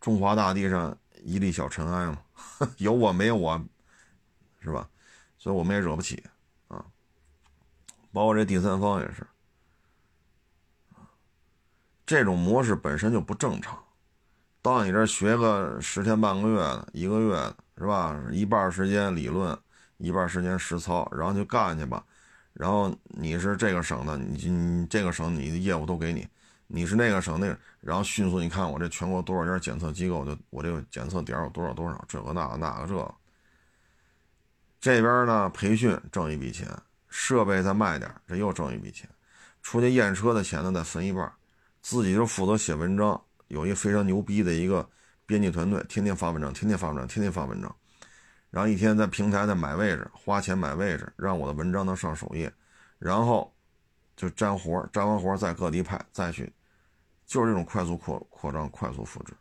[0.00, 2.18] 中华大地上一粒小尘埃嘛？
[2.78, 3.60] 有我没有我，
[4.60, 4.88] 是吧？
[5.38, 6.22] 所以我们也惹不起
[6.68, 6.84] 啊，
[8.12, 9.26] 包括这第三方也是，
[12.04, 13.78] 这种模式本身就不正常。
[14.60, 18.20] 到你这学个十天半个月的，一个月的是吧？
[18.32, 19.56] 一半时间理论，
[19.98, 22.04] 一半时间实操，然后就干去吧。
[22.52, 26.24] 然后你是这个省的，你你这个省你的业务都给你；
[26.68, 33.14] 你是那个省那个，然后迅速你看我这全国多少家检测机构，就我这个检测点有多少多少，这个那个那个这。
[34.80, 36.68] 这边呢培训挣一笔钱，
[37.08, 39.08] 设备再卖点，这又挣一笔钱。
[39.60, 41.32] 出去验车的钱呢再分一半，
[41.82, 43.20] 自己就负责写文章。
[43.48, 44.88] 有一个非常牛逼的一个
[45.24, 47.74] 编辑团队，天天发文章，天天发文章，天天发文章，
[48.50, 52.52] 然后一天在平台在买位置，花钱买位置，让我的文章能上首页，
[52.98, 53.50] 然后
[54.16, 56.52] 就粘活，粘完活再各地派，再去，
[57.28, 59.34] 就是这种快速扩扩张、快速复制，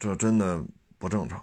[0.00, 0.60] 这真的
[0.98, 1.40] 不正常。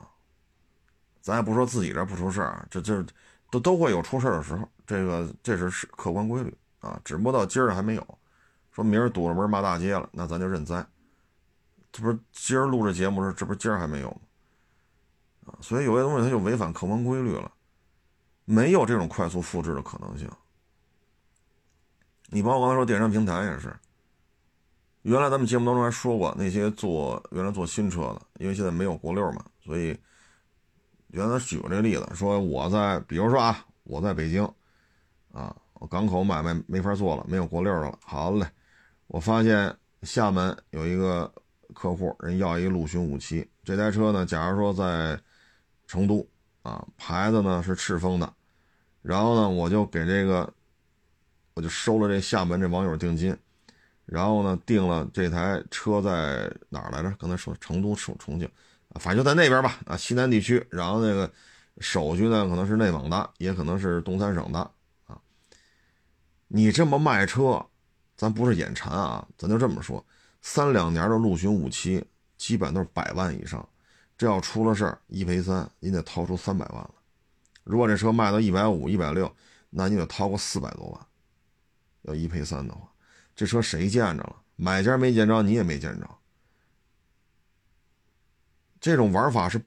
[1.22, 3.02] 咱也不说自己这不出事儿，这这
[3.50, 8.20] 都都会有出事儿的时候，这个这是是客观规律啊，只不过到今儿还没有。
[8.72, 10.86] 说明儿堵着门骂大街了，那咱就认栽。
[11.94, 14.20] 这不是今儿录这节目是，这不是今儿还没有吗？
[15.46, 17.50] 啊，所以有些东西它就违反客观规律了，
[18.44, 20.30] 没有这种快速复制的可能性。
[22.32, 23.76] 你包括刚才说电商平台也是，
[25.02, 29.98] 原来咱们节目当中还说过，那些做原来做新车的，因为现在没有国六嘛，所以
[31.08, 34.44] 原来举过这个例子，说我在，比如说啊，我在北京，
[35.32, 35.56] 啊，
[35.90, 38.46] 港口买卖没法做了，没有国六的了，好嘞，
[39.08, 41.34] 我发现厦门有一个
[41.74, 45.20] 客户，人要一陆巡五七，这台车呢，假如说在
[45.88, 46.28] 成都，
[46.62, 48.32] 啊，牌子呢是赤峰的，
[49.02, 50.54] 然后呢，我就给这个。
[51.60, 53.36] 我就收了这厦门这网友定金，
[54.06, 57.14] 然后呢，订了这台车在哪儿来着？
[57.20, 58.50] 刚才说成都、重重庆，
[58.92, 60.66] 反正就在那边吧，啊，西南地区。
[60.70, 61.30] 然后那个
[61.80, 64.72] 手续呢，可能是内蒙的，也可能是东三省的，
[65.06, 65.20] 啊。
[66.48, 67.66] 你这么卖车，
[68.16, 70.06] 咱不是眼馋啊，咱就这么说，
[70.42, 72.02] 三两年的陆巡五七，
[72.38, 73.68] 基本都是百万以上。
[74.18, 76.92] 这要出了事儿，一赔三，你得掏出三百万了。
[77.66, 79.30] 如果这车卖到一百五、一百六，
[79.70, 81.06] 那你得掏个四百多万。
[82.04, 82.82] 要一赔三的话，
[83.36, 84.36] 这车谁见着了？
[84.56, 86.10] 买家没见着，你也没见着。
[88.82, 89.62] 这种玩法是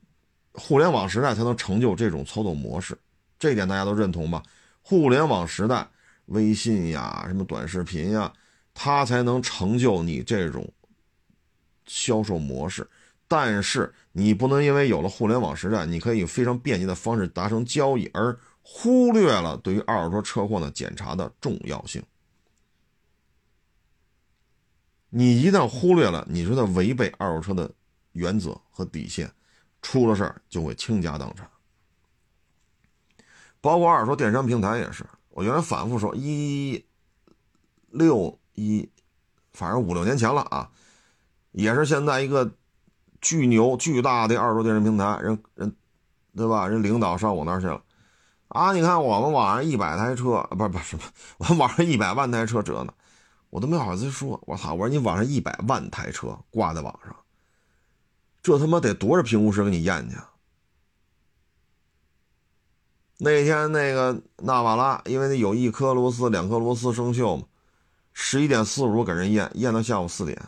[0.52, 2.98] 互联网时代才能成就这种操作模式，
[3.38, 4.42] 这点大家都认同吧？
[4.82, 5.88] 互联网时代，
[6.26, 8.32] 微信呀，什么短视频呀，
[8.74, 10.70] 它才能成就你这种
[11.86, 12.88] 销售模式。
[13.28, 22.02] 但是你不能因为有了互联网时代，你可以非常便捷的方式达成交易，而忽略了对于二手车车况的检查的重要性。
[25.14, 27.70] 你一旦忽略了，你说他违背二手车的
[28.12, 29.30] 原则和底线，
[29.82, 31.46] 出了事儿就会倾家荡产。
[33.60, 36.82] 包括二手车电商平台也是，我原来反复说一
[37.90, 38.88] 六一，
[39.52, 40.70] 反正五六年前了啊，
[41.50, 42.50] 也是现在一个
[43.20, 45.76] 巨牛巨大的二手车电商平台，人人
[46.34, 46.66] 对吧？
[46.66, 47.82] 人领导上我那儿去了
[48.48, 48.72] 啊！
[48.72, 51.02] 你看我们网上一百台车，不是不是什么，
[51.36, 52.94] 我们网上一百万台车折呢。
[53.52, 54.72] 我都没好意思说，我操！
[54.72, 57.14] 我说你网上一百万台车挂在网上，
[58.42, 60.16] 这他妈得多少评估师给你验去？
[63.18, 67.44] 那天那个纳瓦拉，因为那有一颗螺丝、两颗螺丝生锈嘛，
[68.14, 70.42] 十一点四十五给人验，验到下午四点，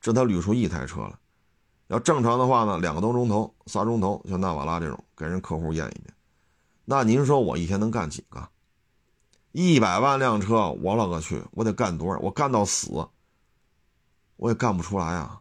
[0.00, 1.14] 这他捋出一台车来。
[1.86, 6.12] 要正常的话呢，两个多钟头、仨钟头，像纳瓦拉这种给人客户验一遍，
[6.84, 8.48] 那您说我一天能干几个？
[9.52, 11.42] 一百万辆车，我勒个去！
[11.52, 12.20] 我得干多少？
[12.20, 13.08] 我干到死，
[14.36, 15.40] 我也干不出来啊！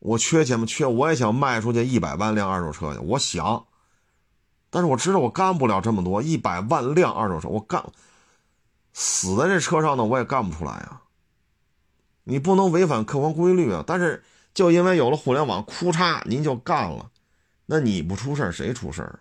[0.00, 0.66] 我缺钱吗？
[0.66, 0.84] 缺！
[0.84, 3.66] 我也想卖出去一百万辆二手车去，我想，
[4.70, 7.84] 但是我知道我干不了这么多一百万辆二手车，我干
[8.92, 11.02] 死在这车上呢，我也干不出来啊！
[12.24, 13.84] 你不能违反客观规律啊！
[13.86, 17.12] 但是就因为有了互联网，哭嚓您就干了，
[17.66, 19.20] 那你不出事谁出事啊？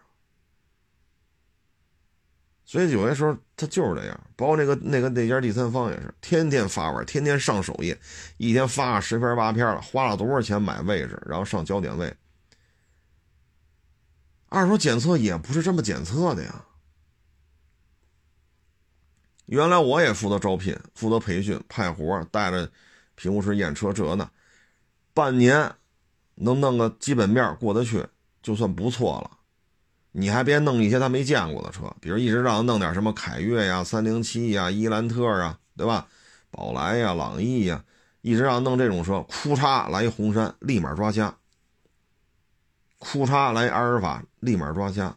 [2.71, 7.99] 所以有些时候他就是这样，包括那个那个那家第三方也是，天天发文，天天上首页，
[8.37, 12.15] 一天发十篇八篇了，花了多少钱买位置，然后上焦点位。
[14.47, 16.63] 二手检测也不是这么检测的呀。
[19.47, 22.71] 原来我也负责招聘，负责培训，派活，带着
[23.15, 24.31] 评估师验车这那，
[25.13, 25.75] 半年
[26.35, 28.07] 能弄个基本面过得去，
[28.41, 29.39] 就算不错了。
[30.13, 36.07] 你还别弄一些他没见过的车，比如一直让他弄点什么凯越呀、三零七呀、伊兰特啊，对吧？
[36.49, 37.83] 宝来呀、朗逸呀，
[38.21, 41.33] 一直让弄这种车，哭嚓来一红山，立马抓瞎；
[42.99, 45.15] 哭嚓来阿尔法，立马抓瞎；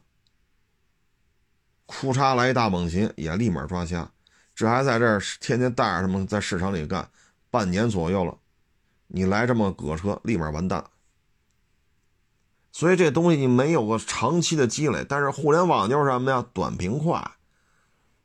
[1.87, 4.09] 哭嚓来一大猛禽，也立马抓瞎。
[4.55, 7.11] 这还在这儿天天带着他们在市场里干，
[7.51, 8.39] 半年左右了，
[9.09, 10.85] 你来这么个车，立马完蛋。
[12.75, 16.45] 所以这东西你没有个长期的积累，但是互联网就是什么呀？
[16.53, 17.25] 短平快，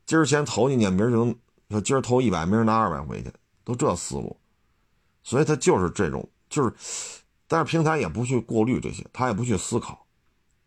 [0.04, 1.24] 今儿钱投进去，明儿就
[1.68, 3.32] 能今儿投一百，明儿拿二百回去，
[3.62, 4.36] 都这思路。
[5.22, 6.74] 所以它就是这种，就是，
[7.46, 10.04] 但是平台也不去过滤这些，他也不去思考，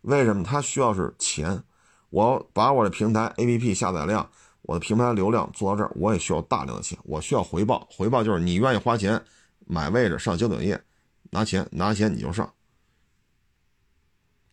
[0.00, 0.42] 为什么？
[0.42, 1.62] 他需要是钱，
[2.08, 4.26] 我把我的平台 APP 下载量，
[4.62, 9.22] 我的平台流量做到这儿，我也需要大量的钱，我需要回报，回报就是你愿意花钱
[9.66, 10.82] 买位置上焦点页，
[11.32, 12.50] 拿钱拿钱你就上。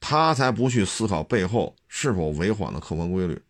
[0.01, 3.41] 他才不去思考背后是否违反了客观规律，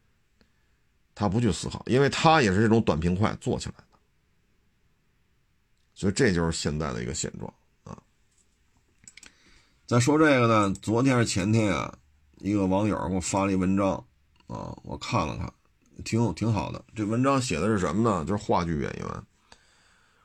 [1.15, 3.97] 他不去思考，因为他也是这种短平快做起来的，
[5.95, 7.51] 所以这就是现在的一个现状
[7.85, 7.97] 啊。
[9.87, 11.97] 再说这个呢，昨天是前天啊，
[12.39, 13.93] 一个网友给我发了一文章
[14.47, 15.51] 啊，我看了看，
[16.03, 16.83] 挺挺好的。
[16.93, 18.25] 这文章写的是什么呢？
[18.25, 19.23] 就是话剧演员，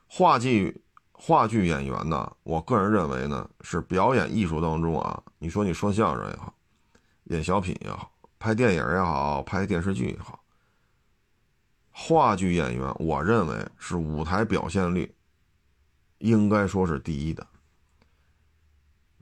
[0.08, 0.82] 话剧
[1.26, 6.54] 话剧演员呢，我个人认为呢，是表演艺术当中啊，你说你说相声也好，
[7.24, 10.38] 演小品也好，拍电影也好，拍电视剧也好，
[11.90, 15.12] 话剧演员，我认为是舞台表现力
[16.18, 17.44] 应该说是第一的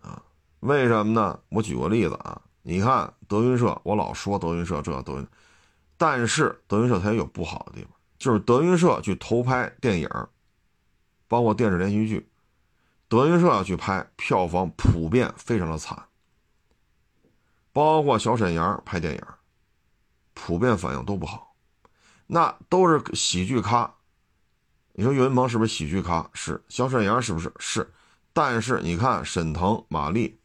[0.02, 0.22] 啊。
[0.60, 1.40] 为什么呢？
[1.48, 5.26] 我举个例子啊，你看德云社，我老说德云社这德云，
[5.96, 10.06] 但是德云社它也有不好的地方，就是德云社去投拍电影。
[11.28, 12.28] 包括电视连续剧，
[13.08, 16.06] 德云社要去拍，票房普遍非常的惨。
[17.72, 19.22] 包括小沈阳拍电影，
[20.32, 21.56] 普遍反应都不好。
[22.26, 23.94] 那都是喜剧咖，
[24.92, 26.30] 你说岳云鹏是不是喜剧咖？
[26.32, 26.62] 是。
[26.68, 27.52] 小沈阳是不是？
[27.58, 27.92] 是。
[28.32, 30.38] 但是你看沈腾、马丽，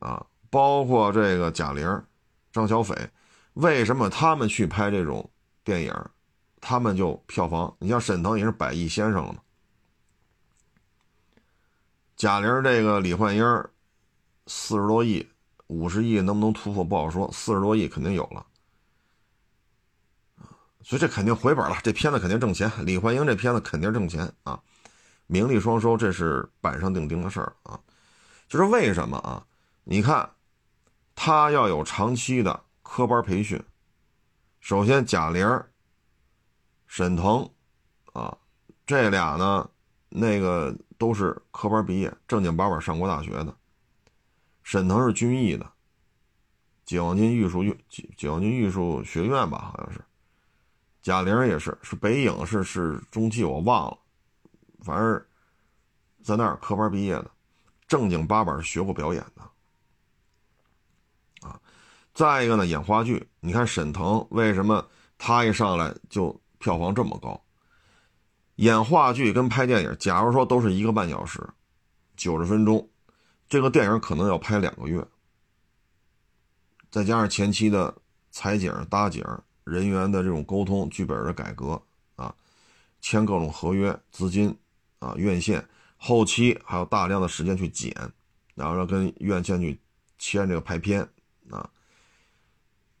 [0.00, 2.04] 啊，包括这个贾玲、
[2.52, 3.10] 张小斐，
[3.54, 5.30] 为什么他们去拍这种
[5.62, 5.94] 电影？
[6.60, 9.40] 他们就票房，你像沈腾也是百亿先生了嘛。
[12.16, 13.42] 贾玲这个李焕英，
[14.46, 15.26] 四十多亿、
[15.68, 18.44] 五十亿能不能突破不好说，四十多亿肯定有了
[20.82, 22.70] 所以这肯定回本了，这片子肯定挣钱。
[22.84, 24.60] 李焕英这片子肯定挣钱啊，
[25.26, 27.80] 名利双收，这是板上钉钉的事儿啊。
[28.48, 29.46] 就是为什么啊？
[29.84, 30.28] 你看，
[31.14, 33.62] 他要有长期的科班培训，
[34.60, 35.62] 首先贾玲。
[36.90, 37.48] 沈腾，
[38.14, 38.36] 啊，
[38.84, 39.70] 这俩呢，
[40.08, 43.56] 那个都是科班毕业，正经八百上过大学的。
[44.64, 45.72] 沈腾是军艺的，
[46.84, 50.04] 解放军艺术院，解放军艺术学院吧，好像是。
[51.00, 53.96] 贾玲也是，是北影，是是中戏，我忘了，
[54.80, 55.26] 反正，
[56.24, 57.30] 在那儿科班毕业的，
[57.86, 59.42] 正经八百学过表演的。
[61.46, 61.60] 啊，
[62.12, 64.84] 再一个呢，演话剧，你看沈腾为什么
[65.16, 66.39] 他一上来就。
[66.60, 67.42] 票房这么高，
[68.56, 71.42] 演话剧跟拍电影，假如说都是一个半小时，
[72.16, 72.86] 九十分钟，
[73.48, 75.02] 这个电影可能要拍两个月，
[76.90, 77.96] 再加上前期的
[78.30, 79.24] 采景、搭景、
[79.64, 81.80] 人员的这种沟通、剧本的改革
[82.16, 82.34] 啊，
[83.00, 84.54] 签各种合约、资金
[84.98, 87.90] 啊、院线，后期还有大量的时间去剪，
[88.54, 89.80] 然后要跟院线去
[90.18, 91.08] 签这个排片
[91.48, 91.70] 啊，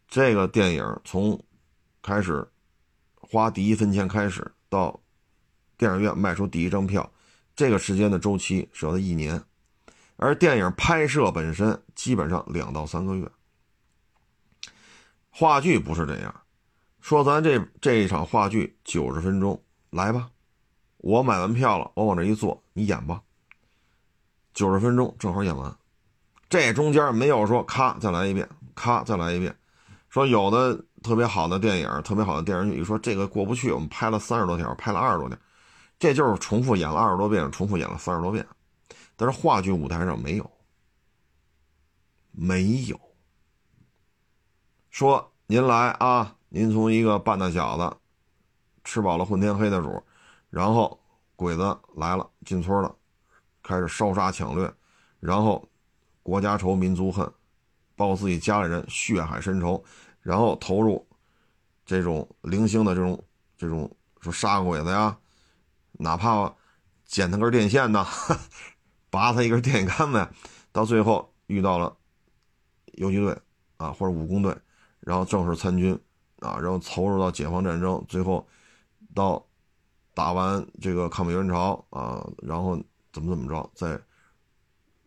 [0.08, 1.38] 这个电影从
[2.00, 2.50] 开始。
[3.32, 5.00] 花第一分钱开始到
[5.78, 7.08] 电影院卖出第一张票，
[7.54, 9.40] 这个时间的周期是要一年，
[10.16, 13.30] 而电影拍摄本身基本上两到三个月。
[15.30, 16.40] 话剧不是这样，
[17.00, 20.28] 说咱这这一场话剧九十分钟，来吧，
[20.96, 23.22] 我买完票了，我往这一坐，你演吧，
[24.52, 25.78] 九十分钟正好演完，
[26.48, 29.56] 这中间没有说咔再来一遍，咔再来一遍，
[30.08, 30.84] 说有的。
[31.02, 35.38] 特别好的电影，特别好的电视剧，你说这个过不去，我们拍了三十多条，拍了二十多条，
[35.98, 38.46] 这就是重复演了二十多遍，重复演了三十多遍。
[39.16, 40.50] 但是话剧舞台上没有，
[42.30, 42.98] 没有。
[44.90, 47.96] 说您来啊，您从一个半大小子，
[48.84, 50.02] 吃饱了混天黑的主，
[50.50, 50.98] 然后
[51.36, 52.94] 鬼子来了，进村了，
[53.62, 54.70] 开始烧杀抢掠，
[55.18, 55.66] 然后
[56.22, 57.30] 国家仇、民族恨，
[57.96, 59.82] 报自己家里人血海深仇。
[60.22, 61.06] 然后投入
[61.84, 63.24] 这种零星的这种
[63.56, 63.90] 这种
[64.20, 65.18] 说杀鬼子呀，
[65.92, 66.54] 哪怕
[67.04, 68.06] 剪他根电线呐，
[69.10, 70.28] 拔他一根电线杆子，
[70.72, 71.96] 到最后遇到了
[72.92, 73.36] 游击队
[73.76, 74.56] 啊或者武工队，
[75.00, 75.98] 然后正式参军
[76.40, 78.46] 啊，然后投入到解放战争，最后
[79.14, 79.44] 到
[80.14, 82.76] 打完这个抗美援朝啊，然后
[83.12, 84.00] 怎么怎么着，在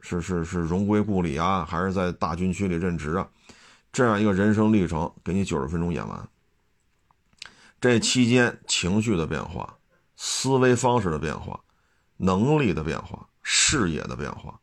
[0.01, 3.29] 是是是荣归故里啊，还是在大军区里任职啊？
[3.93, 6.27] 这样一个人生历程，给你九十分钟演完。
[7.79, 9.77] 这期间情绪的变化、
[10.15, 11.59] 思维方式的变化、
[12.17, 14.59] 能力的变化、视野的变化，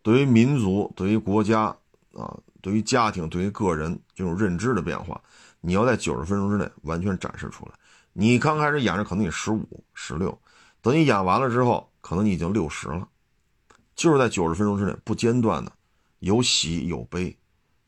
[0.00, 1.76] 对于民族、对于国家
[2.14, 5.20] 啊、对于家庭、对于个人这种认知的变化，
[5.60, 7.72] 你要在九十分钟之内完全展示出来。
[8.14, 10.40] 你刚开始演着可能你十五、十六，
[10.80, 13.06] 等你演完了之后，可能你已经六十了。
[13.94, 15.72] 就是在九十分钟之内不间断的，
[16.20, 17.36] 有喜有悲。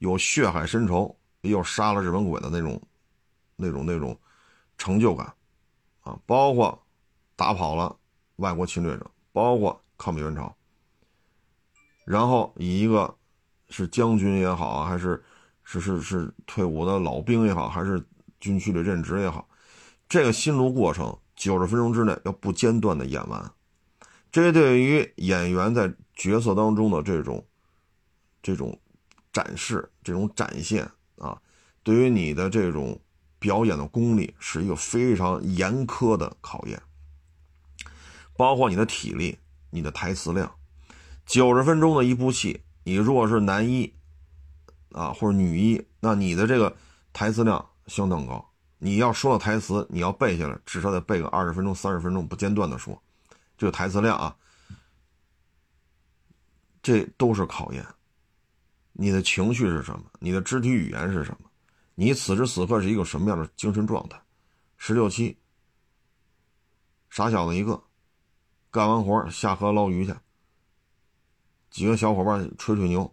[0.00, 2.80] 有血海深仇，也有杀了日本鬼的那种、
[3.54, 4.18] 那种、那种
[4.78, 5.30] 成就感
[6.00, 6.18] 啊！
[6.24, 6.82] 包括
[7.36, 7.94] 打跑了
[8.36, 10.56] 外国侵略者，包括抗美援朝，
[12.06, 13.14] 然后以一个
[13.68, 15.22] 是将军也好啊，还是
[15.64, 18.02] 是是是退伍的老兵也好，还是
[18.40, 19.46] 军区里任职也好，
[20.08, 23.52] 这个心路过程九十分钟之内要不间断的演完，
[24.32, 27.46] 这对于演员在角色当中的这种
[28.42, 28.80] 这种。
[29.32, 31.40] 展示这种展现啊，
[31.82, 33.00] 对于你的这种
[33.38, 36.82] 表演的功力是一个非常严苛的考验。
[38.36, 39.38] 包括你的体力、
[39.70, 40.54] 你的台词量。
[41.26, 43.94] 九十分钟的一部戏，你如果是男一
[44.92, 46.76] 啊或者女一，那你的这个
[47.12, 48.50] 台词量相当高。
[48.78, 53.00] 你要说的台词，你要背下来，至少得背个二十分钟、三十分钟不间断的说，
[53.58, 54.34] 这个台词量啊，
[56.82, 57.86] 这都是考验。
[59.00, 60.04] 你的情绪是什么？
[60.18, 61.48] 你的肢体语言是什么？
[61.94, 64.20] 你此时此刻是一个什么样的精神状态？
[64.76, 65.38] 十六七，
[67.08, 67.82] 傻小子一个，
[68.70, 70.14] 干完活下河捞鱼去。
[71.70, 73.10] 几个小伙伴吹吹牛，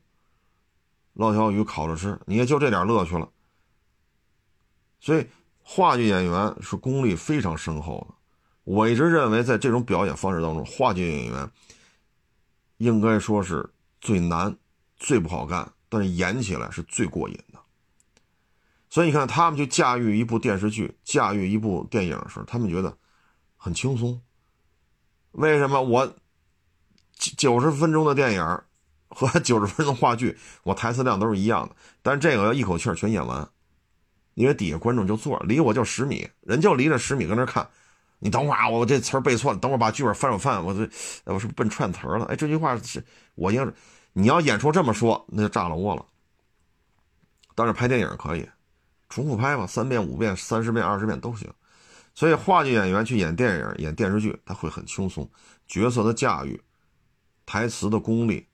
[1.13, 3.31] 捞条鱼烤着吃，你也就这点乐趣了。
[4.99, 5.25] 所以，
[5.61, 8.15] 话剧演员是功力非常深厚的。
[8.65, 11.49] 我一直认为，在这种表演方式当中，话剧演员
[12.75, 13.69] 应该说是
[14.01, 14.53] 最难、
[14.97, 17.59] 最不好干，但是演起来是最过瘾的。
[18.89, 22.97] 所以，你看他们去驾驭一部电视剧、驾驭一部电影时，他们觉得
[23.55, 24.21] 很轻松。
[25.31, 26.15] 为什么我？
[27.35, 28.61] 九十分钟的电影
[29.07, 33.49] 和 九十分钟话剧，我台词量都是一样的，但是这个要一口气全演完，
[34.35, 37.67] 因为底下观众就坐，离我就十米，人就离着十米搁那看。
[38.19, 40.81] 你等会儿啊，我这词儿背错了，等会儿把剧本翻翻翻，我这
[41.25, 42.25] 我是不是笨串词了。
[42.25, 43.73] 哎，这句话是我应该是，
[44.19, 46.03] 你要演出这么说，那就炸了窝了。
[47.53, 48.49] 但是拍电影可以
[49.09, 51.47] 重复拍嘛，三遍、五遍、三十遍、二十遍都行。
[52.15, 55.29] 所以话剧演员去演电影、演电视剧，他会很轻松，
[55.67, 56.59] 角色的驾驭。
[57.45, 58.47] 台词的功力、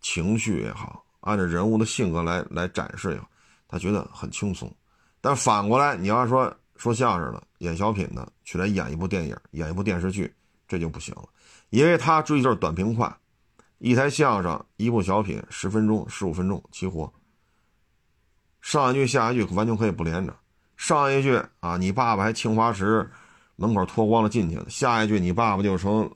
[0.00, 3.28] 情绪也好，按照人物的性格来来展示也好，
[3.68, 4.74] 他觉得很轻松。
[5.20, 10.34] 但反过来，你要说说相声的、演小品的，去来演一部电影、演一部电视剧，
[10.66, 11.28] 这就不行了，
[11.68, 13.14] 因为他追求短平快，
[13.78, 17.12] 一台相声、一部小品，十分钟、十五分钟齐活。
[18.60, 20.34] 上一句下一句完全可以不连着，
[20.76, 23.08] 上一句啊，你爸爸还青花瓷
[23.56, 26.10] 门口脱光了进去了，下一句你爸爸就成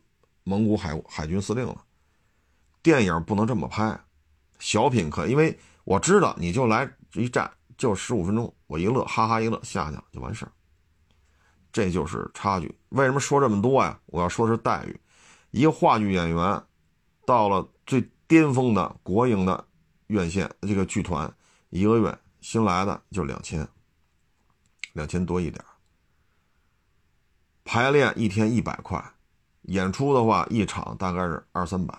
[0.44, 1.84] 蒙古海海军司令了。
[2.82, 3.98] 电影不能这么拍，
[4.58, 10.52] 小品可，因为我知道你就来一站就十五分钟，我一乐哈哈一乐下去了就完事儿，
[11.70, 12.74] 这就是差距。
[12.88, 14.00] 为什么说这么多呀？
[14.06, 15.00] 我要说是待遇。
[15.50, 16.62] 一个话剧演员
[17.30, 19.64] 到了最巅峰的国营的
[20.08, 21.32] 院线这个剧团，
[21.68, 23.68] 一个月新来的就两千，
[24.94, 25.64] 两千多一点。
[27.64, 29.00] 排练一天一百块，
[29.62, 31.94] 演出的话一场大概是二三百。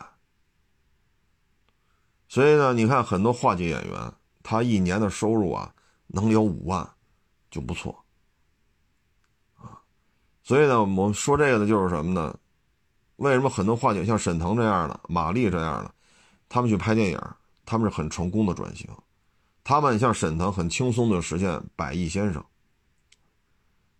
[2.28, 4.14] 所以呢，你看很多话剧演员，
[4.44, 5.74] 他一年的收入啊，
[6.08, 6.86] 能有五万，
[7.50, 8.04] 就不错，
[9.56, 9.80] 啊，
[10.44, 12.38] 所以呢，我们说这个的就是什么呢？
[13.22, 15.94] 为什么很多话剧像沈腾这样的、马丽这样的，
[16.50, 17.22] 他们去拍电影，
[17.68, 18.90] 他们是很成功的转型，
[19.64, 22.44] 他们像沈腾很轻松的实现百亿先生，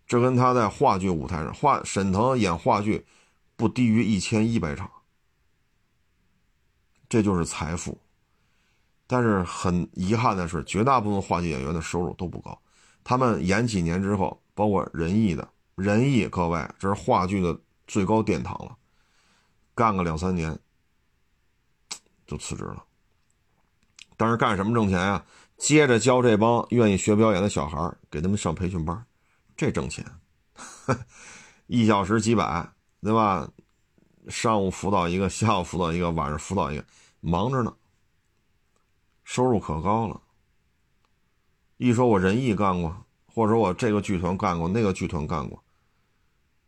[0.08, 3.06] 这跟他在话剧舞台上，话沈腾演话剧
[3.54, 4.90] 不低于一千一百场，
[7.08, 7.96] 这就是财富。
[9.06, 12.60] 但是很遗憾的是，绝大部分话剧演员的收入都不高。
[13.04, 17.56] 他们演几年之后，包括仁义的仁义，各位，这是话剧的
[17.86, 18.76] 最高殿堂了。
[19.74, 20.58] 干个两三年
[22.26, 22.84] 就辞职了。
[24.16, 25.24] 但是干什么挣钱呀？
[25.56, 29.04] 接着教这帮愿意学表演的小孩，给他们上培训班，
[29.56, 30.04] 这挣钱。
[31.66, 32.68] 一小时几百，
[33.00, 33.48] 对吧？
[34.28, 36.84] 上午辅导一个，下午辅导一个，晚上辅导一个，
[37.20, 37.74] 忙着呢。
[39.24, 40.20] 收入可高了。
[41.76, 45.62] 一说我仁义干过，或者我这个剧团干过，那个剧团干过，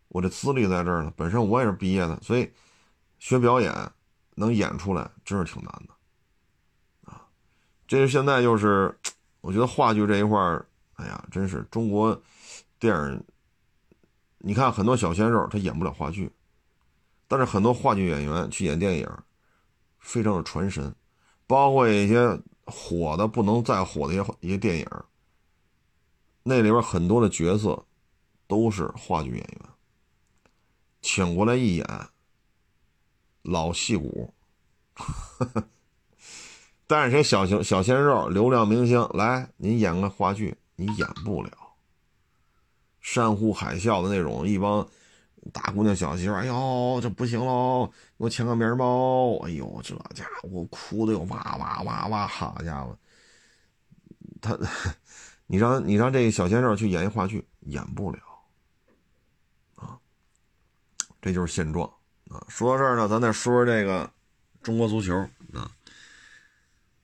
[0.08, 1.12] 我这资历在这儿呢。
[1.16, 2.50] 本身我也是毕业的，所以
[3.24, 3.72] 学表演
[4.34, 7.26] 能演出来，真是挺难的啊。
[7.88, 8.94] 这是现在就是，
[9.40, 10.66] 我觉得话剧这一块儿，
[10.96, 12.22] 哎呀，真是中国
[12.78, 13.24] 电影。
[14.36, 16.30] 你看很多小鲜肉他演不了话剧，
[17.26, 19.08] 但是很多话剧演员去演电影，
[20.00, 20.94] 非常的传神。
[21.46, 24.86] 包括一些火的不能再火的一些一些电影，
[26.42, 27.86] 那里边很多的角色
[28.46, 29.60] 都是话剧演员，
[31.00, 31.86] 请过来一演，
[33.44, 34.34] 老戏骨，
[36.88, 41.50] 但是谁小型小鲜肉、流量明星来，您演个话剧，你演不了。
[43.00, 44.84] 山呼海啸的那种一帮。
[45.52, 47.86] 大姑娘小媳妇，哎呦，这不行喽！
[48.16, 48.84] 给我签个名吧！
[49.44, 52.26] 哎呦，这家伙哭的又哇哇哇哇！
[52.26, 52.96] 好家伙，
[54.40, 54.58] 他，
[55.46, 58.18] 你让你让这个小鲜肉去演一话剧，演不了
[59.74, 59.98] 啊！
[61.20, 61.92] 这就是现状
[62.48, 64.10] 说到这儿呢，咱再说说这个
[64.62, 65.16] 中国足球
[65.52, 65.70] 啊。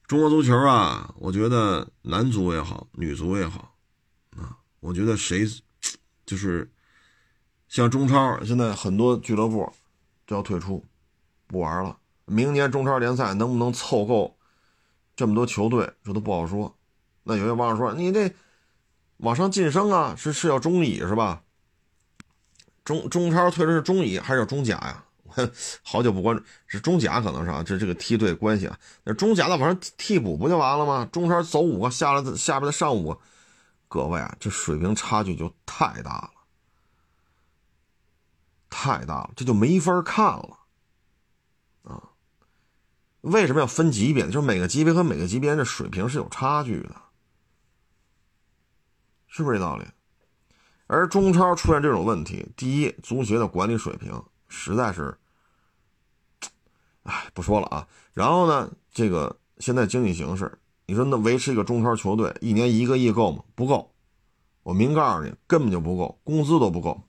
[0.06, 3.74] 中国足球啊，我觉得男足也好，女足也好
[4.36, 5.46] 啊，我觉得谁
[6.26, 6.70] 就是。
[7.68, 9.72] 像中超现在很多俱乐部，
[10.26, 10.84] 就要退出，
[11.46, 11.96] 不玩了。
[12.24, 14.36] 明年中超联赛能不能凑够
[15.14, 16.76] 这么多球队，这都不好说。
[17.22, 18.34] 那有些网友说：“你这
[19.18, 21.44] 往上晋升啊，是是要中乙是吧？
[22.82, 25.04] 中中超退的是中乙还是要中甲呀？”
[25.82, 28.78] 好久不关注，是中甲可能是啊，这这个梯队关系啊。
[29.04, 31.08] 那中甲的往上替补不就完了吗？
[31.12, 33.20] 中超走五个，下来下边的上五个，
[33.88, 36.30] 各位啊，这水平差距就太大了，
[38.68, 40.58] 太大了，这就没法看了
[41.82, 42.02] 啊。
[43.22, 44.30] 为什么要分级别呢？
[44.30, 46.96] 就是每个级别和每个级别的水平是有差距的，
[49.26, 49.84] 是不是这道理？
[50.86, 54.20] 而中超出现这种问题，第一，足协的管理水平
[54.50, 55.16] 实在是。
[57.04, 57.88] 哎，不说了啊。
[58.12, 63.42] 然后呢，这个现在经济形势，你说那维持一个中超球队一年一个亿够吗？
[63.54, 63.90] 不够。
[64.62, 67.02] 我明告诉你，根本就不够，工资都不够。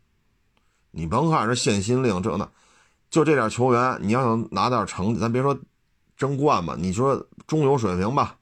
[0.91, 2.49] 你甭看这限薪令这那，
[3.09, 5.59] 就这点球员，你要想拿点成绩，咱别说
[6.15, 8.37] 争冠吧，你说中游水平吧，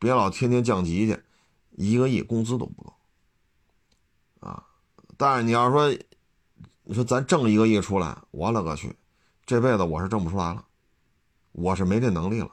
[0.00, 1.22] 别老天天降级去，
[1.70, 2.92] 一个亿工资都不够
[4.40, 4.64] 啊。
[5.16, 5.96] 但是你要说，
[6.88, 8.96] 你说咱挣一个亿出来，我勒个去！
[9.44, 10.64] 这辈子我是挣不出来了，
[11.50, 12.50] 我是没这能力了，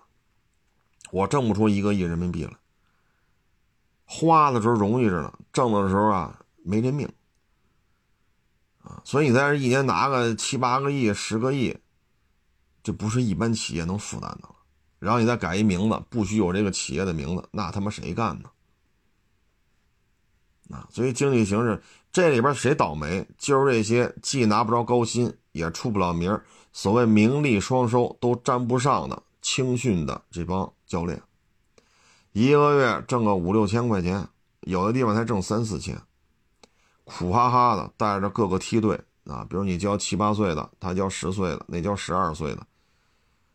[1.12, 2.58] 我挣不出一个亿人民币来。
[4.06, 7.08] 花的时候容易着呢，挣的时候啊没这命
[8.82, 9.00] 啊。
[9.06, 11.78] 所以你在这一年拿个七八个亿、十个亿，
[12.82, 14.56] 这不是一般企业能负担的了。
[14.98, 18.50] 然后你再改一名字，不许有这个企业的名字，那他妈谁干呢？
[20.72, 26.40] 啊，所以经济形势这里边谁倒霉，就是这些既拿不着高薪，也出不了名
[26.72, 31.20] 所谓名利双收都沾不上的青训的这帮教练，
[32.32, 34.28] 一个月挣个五六千块钱，
[34.62, 36.00] 有的地方才挣三四千，
[37.04, 42.68] 苦哈哈的带着各个梯队啊，比如你教七八岁的，他教十岁的，那教十二岁的，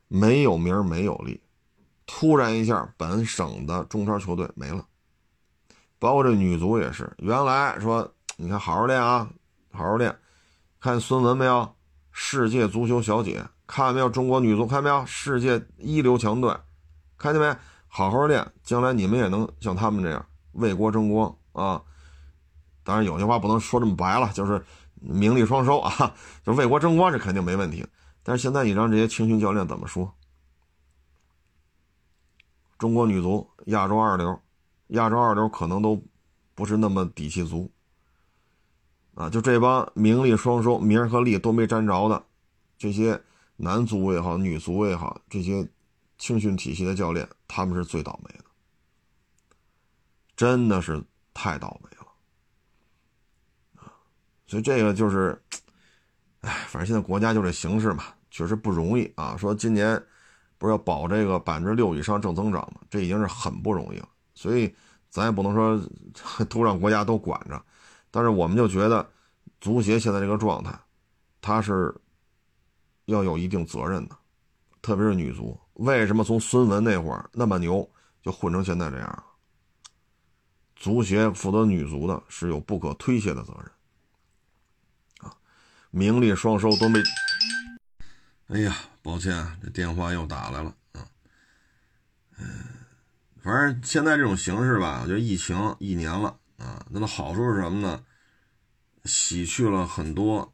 [0.08, 1.40] 没有名没有利，
[2.06, 4.84] 突然一下本省的中超球队没了，
[6.00, 9.28] 包括这女足也是，原来说你看好好练啊，
[9.72, 10.16] 好好练，
[10.78, 11.74] 看孙文没有？
[12.12, 14.08] 世界足球小姐，看见没有？
[14.08, 15.04] 中国女足，看见没有？
[15.06, 16.56] 世界一流强队，
[17.16, 17.56] 看见没？
[17.88, 21.82] 好好练，将来你们也能像他们这样为国争光啊！
[22.84, 24.64] 当然，有些话不能说这么白了，就是
[24.94, 26.14] 名利双收啊，
[26.44, 27.84] 就为国争光是肯定没问题。
[28.22, 30.14] 但是现在你让这些青训教练怎么说？
[32.78, 34.40] 中国女足亚洲二流，
[34.88, 36.00] 亚洲二流可能都
[36.54, 37.68] 不是那么底气足。
[39.18, 42.22] 啊，就这帮名利双收、名和利都没沾着的
[42.78, 43.20] 这些
[43.56, 45.68] 男足也好、女足也好，这些
[46.18, 48.44] 青训体系的教练，他们是最倒霉的，
[50.36, 51.02] 真的是
[51.34, 52.06] 太倒霉了
[53.82, 53.90] 啊！
[54.46, 55.36] 所以这个就是，
[56.42, 59.36] 哎，反正现在国家就这形势嘛，确实不容易啊。
[59.36, 60.00] 说今年
[60.58, 64.08] 不是要保这个百分之六以上正增长嘛，这已经是很不容易了。
[64.32, 64.72] 所以
[65.10, 65.76] 咱也不能说
[66.48, 67.60] 都让国家都管着。
[68.10, 69.08] 但是我们就觉得，
[69.60, 70.78] 足协现在这个状态，
[71.40, 71.94] 他是
[73.06, 74.16] 要有一定责任的，
[74.82, 75.58] 特别是女足。
[75.74, 77.88] 为什么从孙文那会儿那么牛，
[78.22, 79.24] 就混成现在这样？
[80.74, 85.34] 足协负责女足的是有不可推卸的责任，啊，
[85.90, 87.02] 名利双收都没。
[88.46, 91.04] 哎呀，抱歉，这电话又打来了啊。
[92.38, 92.46] 嗯，
[93.42, 96.38] 反正现在这种形势吧，我觉得疫情一年了。
[96.58, 98.04] 啊，那么好处是什么呢？
[99.04, 100.52] 洗去了很多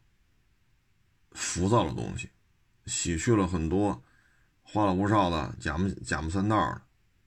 [1.32, 2.30] 浮躁的东西，
[2.86, 4.00] 洗去了很多
[4.62, 6.56] 花里胡哨的假模假模三道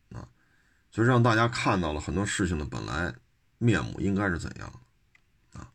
[0.10, 0.30] 的啊，
[0.90, 3.14] 就让大家看到了很多事情的本来
[3.58, 4.72] 面目应该是怎样
[5.54, 5.70] 啊，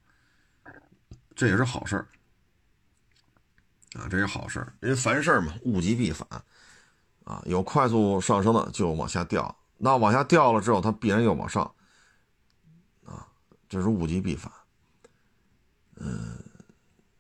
[1.35, 2.09] 这也是好事儿
[3.95, 6.27] 啊，这是好事儿，因为凡事嘛，物极必反
[7.25, 11.75] 啊，有快速上升的就往下掉，那往下掉了之后，它必然又往上。
[13.73, 14.53] 这是物极必反，
[15.97, 16.39] 嗯，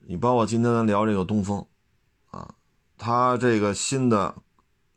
[0.00, 1.66] 你包括今天咱聊这个东风，
[2.30, 2.54] 啊，
[2.98, 4.34] 它这个新的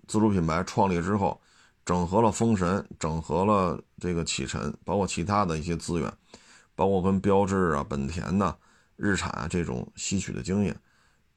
[0.05, 1.39] 自主品牌创立之后，
[1.85, 6.13] 整合了风神，整合了这个启辰，包括其他的一些资源，
[6.75, 8.53] 包括跟标致啊、本田呐、
[8.97, 10.77] 日产啊这种吸取的经验，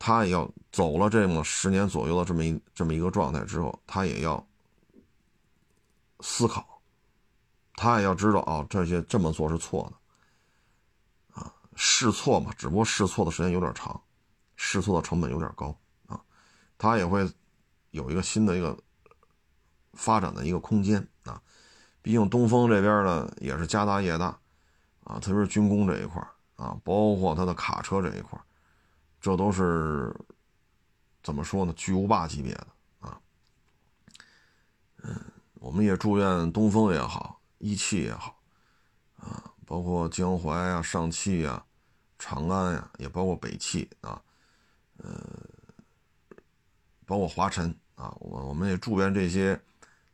[0.00, 4.44] 它也要走了这么十年左右的这么一这么一个状态之后，它也要
[6.18, 6.82] 思考，
[7.76, 9.96] 他也要知道啊，这些这么做是错的。
[11.80, 13.98] 试错嘛，只不过试错的时间有点长，
[14.56, 15.74] 试错的成本有点高
[16.08, 16.20] 啊，
[16.76, 17.30] 它也会
[17.92, 18.76] 有一个新的一个
[19.92, 21.40] 发展的一个空间啊。
[22.02, 24.36] 毕竟东风这边呢也是家大业大
[25.04, 26.20] 啊，特别是军工这一块
[26.56, 28.36] 啊，包括它的卡车这一块
[29.20, 30.12] 这都是
[31.22, 31.72] 怎么说呢？
[31.76, 32.66] 巨无霸级别的
[33.00, 33.20] 啊。
[35.02, 35.16] 嗯，
[35.54, 38.36] 我们也祝愿东风也好，一汽也好，
[39.20, 41.64] 啊，包括江淮啊、上汽啊、
[42.18, 44.20] 长安呀，也包括北汽啊，
[44.98, 45.22] 呃，
[47.06, 49.60] 包括华晨啊，我我们也祝愿这些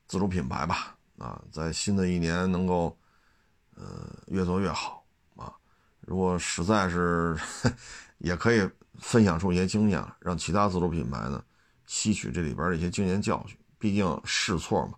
[0.06, 2.96] 自主品牌吧，啊，在新的一年能够
[3.74, 5.04] 呃越做越好
[5.36, 5.54] 啊。
[6.00, 7.36] 如果实在是，
[8.18, 8.68] 也可以。
[9.00, 11.44] 分享出一些经验，让其他自主品牌呢
[11.84, 13.58] 吸取这里边的一些经验教训。
[13.76, 14.94] 毕竟试错嘛，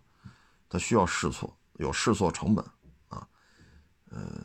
[0.69, 2.63] 它需要试错，有试错成本
[3.09, 3.27] 啊。
[4.11, 4.39] 嗯，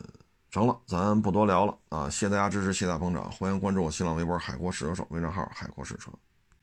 [0.53, 2.07] 成了，咱不多聊了啊。
[2.07, 6.11] 谢谢大家支持，谢大捧场，欢迎关注我新浪微博“海阔试车手”微信号“海阔试车”。